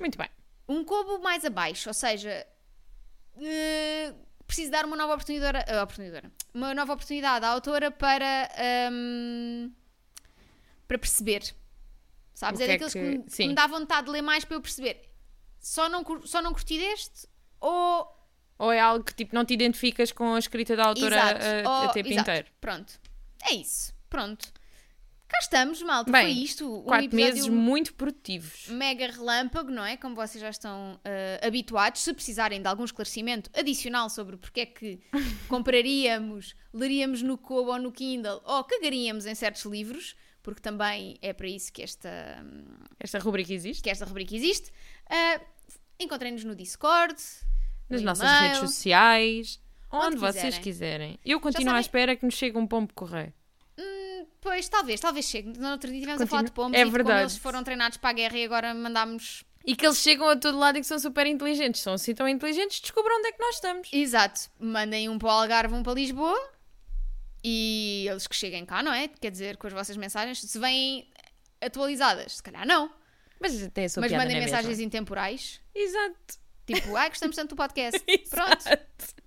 Muito 0.00 0.18
bem. 0.18 0.28
Um 0.68 0.82
cobo 0.84 1.20
mais 1.20 1.44
abaixo, 1.44 1.88
ou 1.88 1.94
seja, 1.94 2.44
eh, 3.40 4.12
preciso 4.50 4.70
dar 4.70 4.84
uma 4.84 4.96
nova 4.96 5.14
oportunidade, 5.14 5.58
eh, 5.70 5.82
oportunidade, 5.82 6.30
uma 6.52 6.74
nova 6.74 6.92
oportunidade 6.94 7.44
à 7.44 7.48
autora 7.48 7.90
para, 7.90 8.48
ahm, 8.88 9.70
para 10.88 10.98
perceber. 10.98 11.54
Sabes? 12.34 12.60
É 12.60 12.64
é 12.64 12.66
daqueles 12.68 12.92
que, 12.92 12.98
que- 13.00 13.18
me- 13.18 13.22
que 13.24 13.48
me 13.48 13.54
dá 13.54 13.66
vontade 13.66 14.06
de 14.06 14.12
ler 14.12 14.22
mais 14.22 14.44
para 14.44 14.56
eu 14.56 14.60
perceber. 14.60 15.08
Só 15.60 15.88
não, 15.88 16.02
só 16.26 16.40
não 16.42 16.52
curti 16.52 16.78
deste 16.78 17.28
ou 17.60 18.16
Ou 18.58 18.72
é 18.72 18.80
algo 18.80 19.04
que 19.04 19.14
tipo 19.14 19.34
não 19.34 19.44
te 19.44 19.54
identificas 19.54 20.10
com 20.12 20.34
a 20.34 20.38
escrita 20.38 20.74
da 20.76 20.86
autora 20.86 21.16
Exato. 21.16 21.68
a, 21.68 21.84
a 21.84 21.88
tempo 21.88 22.08
exato. 22.08 22.20
inteiro. 22.30 22.48
Pronto. 22.60 23.00
É 23.48 23.54
isso. 23.54 23.94
Pronto. 24.08 24.52
Cá 25.30 25.38
estamos, 25.40 25.80
malta. 25.82 26.10
Bem, 26.10 26.22
Foi 26.34 26.42
isto. 26.42 26.80
Um 26.80 26.82
Quatro 26.82 27.06
episódio 27.06 27.34
meses 27.34 27.48
muito 27.48 27.94
produtivos. 27.94 28.66
mega 28.68 29.06
relâmpago, 29.06 29.70
não 29.70 29.84
é? 29.84 29.96
Como 29.96 30.14
vocês 30.16 30.40
já 30.42 30.50
estão 30.50 30.98
ah, 31.04 31.46
habituados. 31.46 32.00
Se 32.02 32.12
precisarem 32.12 32.60
de 32.60 32.66
algum 32.66 32.84
esclarecimento 32.84 33.48
adicional 33.58 34.10
sobre 34.10 34.36
porque 34.36 34.60
é 34.62 34.66
que 34.66 35.00
compraríamos, 35.48 36.56
leríamos 36.74 37.22
no 37.22 37.38
Kobo 37.38 37.70
ou 37.70 37.78
no 37.78 37.92
Kindle 37.92 38.40
ou 38.44 38.64
cagaríamos 38.64 39.24
em 39.24 39.34
certos 39.36 39.64
livros, 39.66 40.16
porque 40.42 40.60
também 40.60 41.16
é 41.22 41.32
para 41.32 41.46
isso 41.46 41.72
que 41.72 41.82
esta, 41.82 42.44
Esta 42.98 43.18
rubrica 43.20 43.52
existe. 43.52 43.82
que 43.82 43.90
esta 43.90 44.04
rubrica 44.04 44.34
existe. 44.34 44.72
Ah, 45.08 45.40
Encontrem-nos 45.98 46.44
no 46.44 46.54
Discord, 46.56 47.14
Nas 47.88 48.00
no 48.00 48.06
nossas 48.06 48.28
redes 48.40 48.58
sociais. 48.58 49.60
Onde, 49.92 50.06
Onde 50.06 50.16
vocês 50.18 50.58
quiserem. 50.58 51.14
quiserem. 51.14 51.20
Eu 51.24 51.40
continuo 51.40 51.74
à 51.74 51.80
espera 51.80 52.16
que 52.16 52.24
nos 52.24 52.34
chegue 52.34 52.56
um 52.56 52.66
pombo 52.66 52.92
correio. 52.94 53.32
Pois, 54.40 54.68
talvez, 54.68 55.00
talvez 55.00 55.26
chegue. 55.26 55.58
No 55.58 55.70
outro 55.72 55.88
dia 55.90 55.98
estivemos 55.98 56.22
a 56.22 56.26
falar 56.26 56.42
de 56.44 56.52
pombos 56.52 56.76
É 56.78 56.82
e 56.82 56.84
de 56.84 56.90
como 56.90 56.96
verdade. 57.04 57.22
eles 57.22 57.36
foram 57.36 57.62
treinados 57.64 57.98
para 57.98 58.10
a 58.10 58.12
guerra 58.12 58.36
e 58.38 58.44
agora 58.44 58.74
mandámos. 58.74 59.44
E 59.64 59.76
que 59.76 59.84
eles 59.86 59.98
chegam 59.98 60.28
a 60.28 60.36
todo 60.36 60.58
lado 60.58 60.78
e 60.78 60.80
que 60.80 60.86
são 60.86 60.98
super 60.98 61.26
inteligentes. 61.26 61.82
São 61.82 61.92
assim 61.94 62.14
tão 62.14 62.26
inteligentes, 62.28 62.80
descubram 62.80 63.18
onde 63.18 63.28
é 63.28 63.32
que 63.32 63.40
nós 63.40 63.56
estamos. 63.56 63.88
Exato, 63.92 64.40
mandem 64.58 65.08
um 65.08 65.18
para 65.18 65.28
o 65.28 65.30
Algarve, 65.30 65.74
um 65.74 65.82
para 65.82 65.92
Lisboa 65.94 66.38
e 67.44 68.06
eles 68.08 68.26
que 68.26 68.34
cheguem 68.36 68.64
cá, 68.64 68.82
não 68.82 68.92
é? 68.92 69.08
Quer 69.08 69.30
dizer, 69.30 69.56
com 69.56 69.66
as 69.66 69.72
vossas 69.72 69.96
mensagens, 69.96 70.40
se 70.40 70.58
vêm 70.58 71.08
atualizadas, 71.60 72.36
se 72.36 72.42
calhar 72.42 72.66
não, 72.66 72.90
Mas 73.38 73.52
tem 73.72 73.84
a 73.84 73.88
sua 73.88 74.00
mas 74.02 74.12
mandem 74.12 74.36
mesma. 74.36 74.44
mensagens 74.56 74.80
intemporais, 74.80 75.60
Exato. 75.74 76.38
tipo, 76.66 76.96
ai, 76.96 77.08
gostamos 77.10 77.36
tanto 77.36 77.50
do 77.50 77.56
podcast. 77.56 77.98
Pronto, 78.30 78.64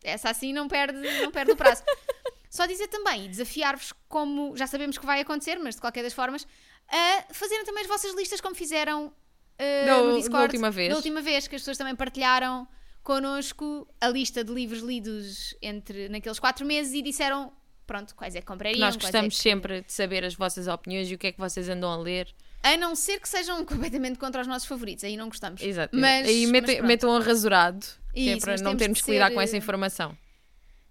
essa 0.04 0.30
assim 0.30 0.52
não 0.54 0.68
perde, 0.68 0.98
não 1.22 1.32
perde 1.32 1.52
o 1.52 1.56
prazo. 1.56 1.84
Só 2.56 2.68
dizer 2.68 2.88
também, 2.88 3.26
e 3.26 3.30
desafiar-vos, 3.30 3.94
como 4.08 4.56
já 4.56 4.68
sabemos 4.68 4.96
que 5.00 5.06
vai 5.08 5.20
acontecer, 5.22 5.58
mas 5.58 5.74
de 5.74 5.82
qualquer 5.82 6.04
das 6.04 6.14
formas, 6.14 6.46
a 6.88 7.34
fazerem 7.34 7.66
também 7.66 7.82
as 7.82 7.88
vossas 7.88 8.14
listas 8.14 8.40
como 8.40 8.54
fizeram 8.54 9.08
uh, 9.08 9.86
Da- 9.88 9.98
no 10.04 10.12
da 10.12 10.18
Discord. 10.20 10.44
última 10.44 10.70
vez. 10.70 10.90
Da 10.90 10.96
última 10.96 11.20
vez, 11.20 11.48
que 11.48 11.56
as 11.56 11.62
pessoas 11.62 11.80
também 11.80 11.96
partilharam 11.96 12.68
connosco 13.02 13.88
a 14.00 14.08
lista 14.08 14.44
de 14.44 14.54
livros 14.54 14.82
lidos 14.84 15.56
entre 15.64 16.10
naqueles 16.10 16.38
quatro 16.40 16.64
meses 16.66 16.94
e 16.94 17.02
disseram 17.02 17.52
pronto, 17.88 18.14
quais 18.16 18.36
é 18.36 18.40
que 18.40 18.46
comprariam. 18.46 18.80
Nós 18.80 18.96
é 18.96 19.00
gostamos 19.00 19.36
que- 19.36 19.42
sempre 19.42 19.82
de 19.82 19.92
saber 19.92 20.24
as 20.24 20.36
vossas 20.36 20.68
opiniões 20.68 21.10
e 21.10 21.16
o 21.16 21.18
que 21.18 21.28
é 21.28 21.32
que 21.32 21.40
vocês 21.40 21.68
andam 21.70 21.92
a 21.92 21.98
ler. 21.98 22.28
A 22.62 22.78
não 22.78 22.96
ser 22.96 23.20
que 23.20 23.28
sejam 23.28 23.66
completamente 23.66 24.18
contra 24.20 24.42
os 24.42 24.48
nossos 24.48 24.68
favoritos, 24.68 25.04
aí 25.04 25.18
não 25.18 25.28
gostamos. 25.28 25.62
Exato. 25.62 25.98
Mas, 25.98 26.28
Aí 26.28 26.46
mas 26.48 26.80
metam 26.82 27.10
um 27.10 27.20
rasurado, 27.20 27.86
que 28.14 28.30
é 28.30 28.34
Isso, 28.34 28.42
para 28.42 28.52
mas 28.54 28.62
não 28.62 28.78
termos 28.78 29.02
que 29.02 29.12
lidar 29.12 29.30
ser, 29.30 29.34
com 29.34 29.42
essa 29.42 29.56
eh, 29.56 29.58
informação. 29.60 30.18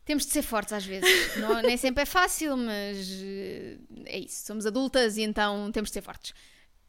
Temos 0.04 0.26
de 0.26 0.32
ser 0.32 0.42
fortes 0.42 0.72
às 0.72 0.84
vezes. 0.84 1.36
Não- 1.36 1.62
nem 1.62 1.76
sempre 1.76 2.02
é 2.02 2.06
fácil, 2.06 2.56
mas 2.56 3.08
eh, 3.22 3.78
é 4.06 4.18
isso. 4.18 4.44
Somos 4.46 4.66
adultas 4.66 5.16
e 5.16 5.22
então 5.22 5.70
temos 5.72 5.90
de 5.90 5.94
ser 5.94 6.02
fortes. 6.02 6.30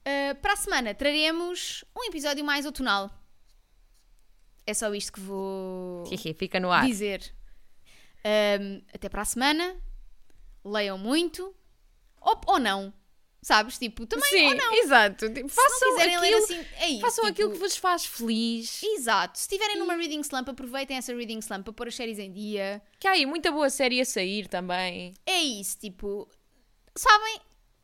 Uh, 0.05 0.35
para 0.41 0.53
a 0.53 0.57
semana 0.57 0.93
traremos 0.93 1.85
um 1.95 2.03
episódio 2.05 2.43
mais 2.43 2.65
outonal. 2.65 3.09
É 4.65 4.73
só 4.73 4.93
isto 4.93 5.11
que 5.13 5.19
vou 5.19 6.05
Fica 6.37 6.59
no 6.59 6.71
ar. 6.71 6.85
dizer. 6.85 7.33
Um, 8.25 8.81
até 8.93 9.07
para 9.09 9.21
a 9.21 9.25
semana. 9.25 9.75
Leiam 10.65 10.97
muito. 10.97 11.53
Ou, 12.19 12.39
ou 12.47 12.59
não. 12.59 12.93
Sabes? 13.43 13.77
Tipo, 13.77 14.05
também 14.07 14.29
Sim, 14.29 14.47
ou 14.47 14.55
não. 14.55 14.73
exato. 14.73 15.29
Tipo, 15.31 15.49
Se 15.49 15.55
façam 15.55 15.89
não 15.89 15.95
quiserem 15.97 16.15
aquilo, 16.15 16.31
ler 16.31 16.43
assim, 16.43 16.65
é 16.77 16.89
isso. 16.89 17.01
façam 17.01 17.25
tipo, 17.25 17.27
aquilo 17.33 17.51
que 17.51 17.57
vos 17.59 17.75
faz 17.75 18.05
feliz. 18.05 18.81
Exato. 18.81 19.37
Se 19.37 19.43
estiverem 19.43 19.77
numa 19.77 19.95
reading 19.95 20.21
slump, 20.21 20.47
aproveitem 20.49 20.95
essa 20.97 21.13
reading 21.13 21.39
slump 21.39 21.65
para 21.65 21.73
pôr 21.73 21.87
as 21.89 21.95
séries 21.95 22.17
em 22.19 22.31
dia. 22.31 22.81
Que 22.99 23.07
há 23.07 23.11
aí 23.11 23.25
muita 23.25 23.51
boa 23.51 23.69
série 23.69 23.99
a 23.99 24.05
sair 24.05 24.47
também. 24.47 25.13
É 25.25 25.39
isso, 25.41 25.77
tipo, 25.77 26.27
sabem, 26.95 27.39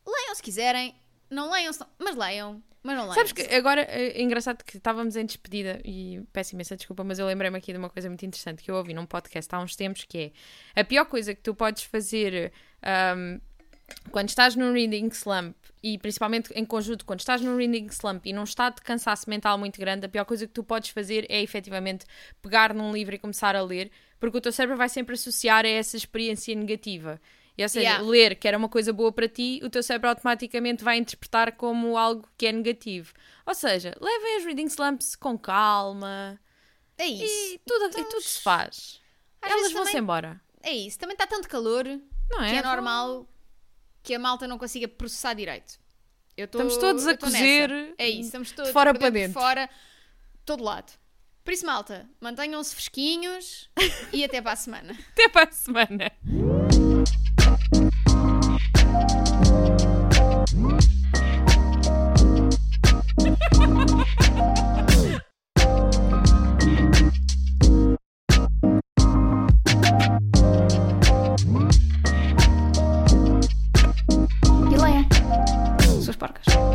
leiam 0.07 0.33
se 0.35 0.41
quiserem, 0.41 0.95
não 1.29 1.51
leiam, 1.51 1.73
se 1.73 1.79
não, 1.81 1.87
mas 1.99 2.15
leiam, 2.15 2.63
mas 2.81 2.95
não 2.95 3.03
leiam. 3.03 3.15
Sabes 3.15 3.31
que 3.33 3.41
agora 3.53 3.81
é 3.81 4.21
engraçado 4.21 4.63
que 4.63 4.77
estávamos 4.77 5.15
em 5.17 5.25
despedida 5.25 5.81
e 5.83 6.21
peço 6.31 6.55
imensa 6.55 6.77
desculpa, 6.77 7.03
mas 7.03 7.19
eu 7.19 7.25
lembrei-me 7.25 7.57
aqui 7.57 7.73
de 7.73 7.77
uma 7.77 7.89
coisa 7.89 8.07
muito 8.07 8.25
interessante 8.25 8.63
que 8.63 8.71
eu 8.71 8.75
ouvi 8.75 8.93
num 8.93 9.05
podcast 9.05 9.53
há 9.53 9.59
uns 9.59 9.75
tempos 9.75 10.05
que 10.05 10.31
é 10.73 10.81
a 10.81 10.85
pior 10.85 11.05
coisa 11.05 11.35
que 11.35 11.41
tu 11.41 11.53
podes 11.53 11.83
fazer 11.83 12.53
ahm, 12.81 13.39
quando 14.11 14.29
estás 14.29 14.55
num 14.55 14.71
reading 14.73 15.07
slump 15.07 15.55
e 15.81 15.97
principalmente 15.97 16.51
em 16.53 16.65
conjunto, 16.65 17.05
quando 17.05 17.19
estás 17.19 17.41
num 17.41 17.55
reading 17.55 17.87
slump 17.87 18.25
e 18.25 18.33
num 18.33 18.43
estado 18.43 18.75
de 18.75 18.81
cansaço 18.81 19.29
mental 19.29 19.57
muito 19.57 19.79
grande, 19.79 20.05
a 20.05 20.09
pior 20.09 20.25
coisa 20.25 20.45
que 20.45 20.53
tu 20.53 20.63
podes 20.63 20.89
fazer 20.89 21.25
é 21.29 21.41
efetivamente 21.41 22.05
pegar 22.41 22.73
num 22.73 22.91
livro 22.91 23.15
e 23.15 23.17
começar 23.19 23.55
a 23.55 23.61
ler, 23.61 23.89
porque 24.19 24.37
o 24.37 24.41
teu 24.41 24.51
cérebro 24.51 24.75
vai 24.77 24.89
sempre 24.89 25.13
associar 25.15 25.65
a 25.65 25.69
essa 25.69 25.95
experiência 25.95 26.53
negativa. 26.55 27.19
E, 27.57 27.63
ou 27.63 27.67
seja, 27.69 27.87
Yeah. 27.89 28.05
ler 28.07 28.35
que 28.35 28.47
era 28.47 28.57
uma 28.57 28.69
coisa 28.69 28.93
boa 28.93 29.11
para 29.11 29.27
ti, 29.27 29.59
o 29.63 29.69
teu 29.69 29.83
cérebro 29.83 30.09
automaticamente 30.09 30.81
vai 30.83 30.97
interpretar 30.97 31.51
como 31.53 31.97
algo 31.97 32.25
que 32.37 32.45
é 32.47 32.51
negativo. 32.53 33.13
Ou 33.45 33.53
seja, 33.53 33.93
levem 33.99 34.37
as 34.37 34.45
reading 34.45 34.67
slumps 34.67 35.15
com 35.15 35.37
calma 35.37 36.39
É 36.97 37.05
isso, 37.05 37.23
e 37.55 37.61
tudo, 37.65 37.85
e 37.99 38.03
tudo 38.05 38.21
se 38.21 38.41
faz. 38.41 39.01
Elas 39.41 39.71
vão-se 39.73 39.97
embora. 39.97 40.39
é 40.61 40.71
isso, 40.71 40.97
também 40.99 41.13
está 41.15 41.25
tanto 41.27 41.47
calor 41.49 41.85
Não 42.29 42.41
é? 42.43 42.49
que 42.51 42.55
é 42.57 42.61
normal 42.63 43.27
que 44.03 44.13
a 44.13 44.19
malta 44.19 44.47
não 44.47 44.57
consiga 44.57 44.87
processar 44.87 45.33
direito. 45.33 45.79
Tô, 46.35 46.43
Estamos 46.43 46.77
todos 46.77 47.03
a 47.03 47.11
nessa. 47.11 47.17
cozer 47.19 47.93
É 47.97 48.07
isso, 48.07 48.27
estamos 48.27 48.51
todos 48.51 48.71
fora 48.71 48.93
por 48.93 48.99
para 48.99 49.09
dentro, 49.09 49.33
por 49.33 49.41
fora, 49.41 49.69
todo 50.45 50.63
lado. 50.63 50.93
Por 51.43 51.53
isso, 51.53 51.65
malta, 51.65 52.09
mantenham-se 52.21 52.73
fresquinhos 52.75 53.69
e 54.13 54.23
até 54.23 54.41
para 54.41 54.53
a 54.53 54.55
semana. 54.55 54.97
Até 55.11 55.27
para 55.27 55.49
a 55.49 55.51
semana. 55.51 56.11
Borgar 76.19 76.68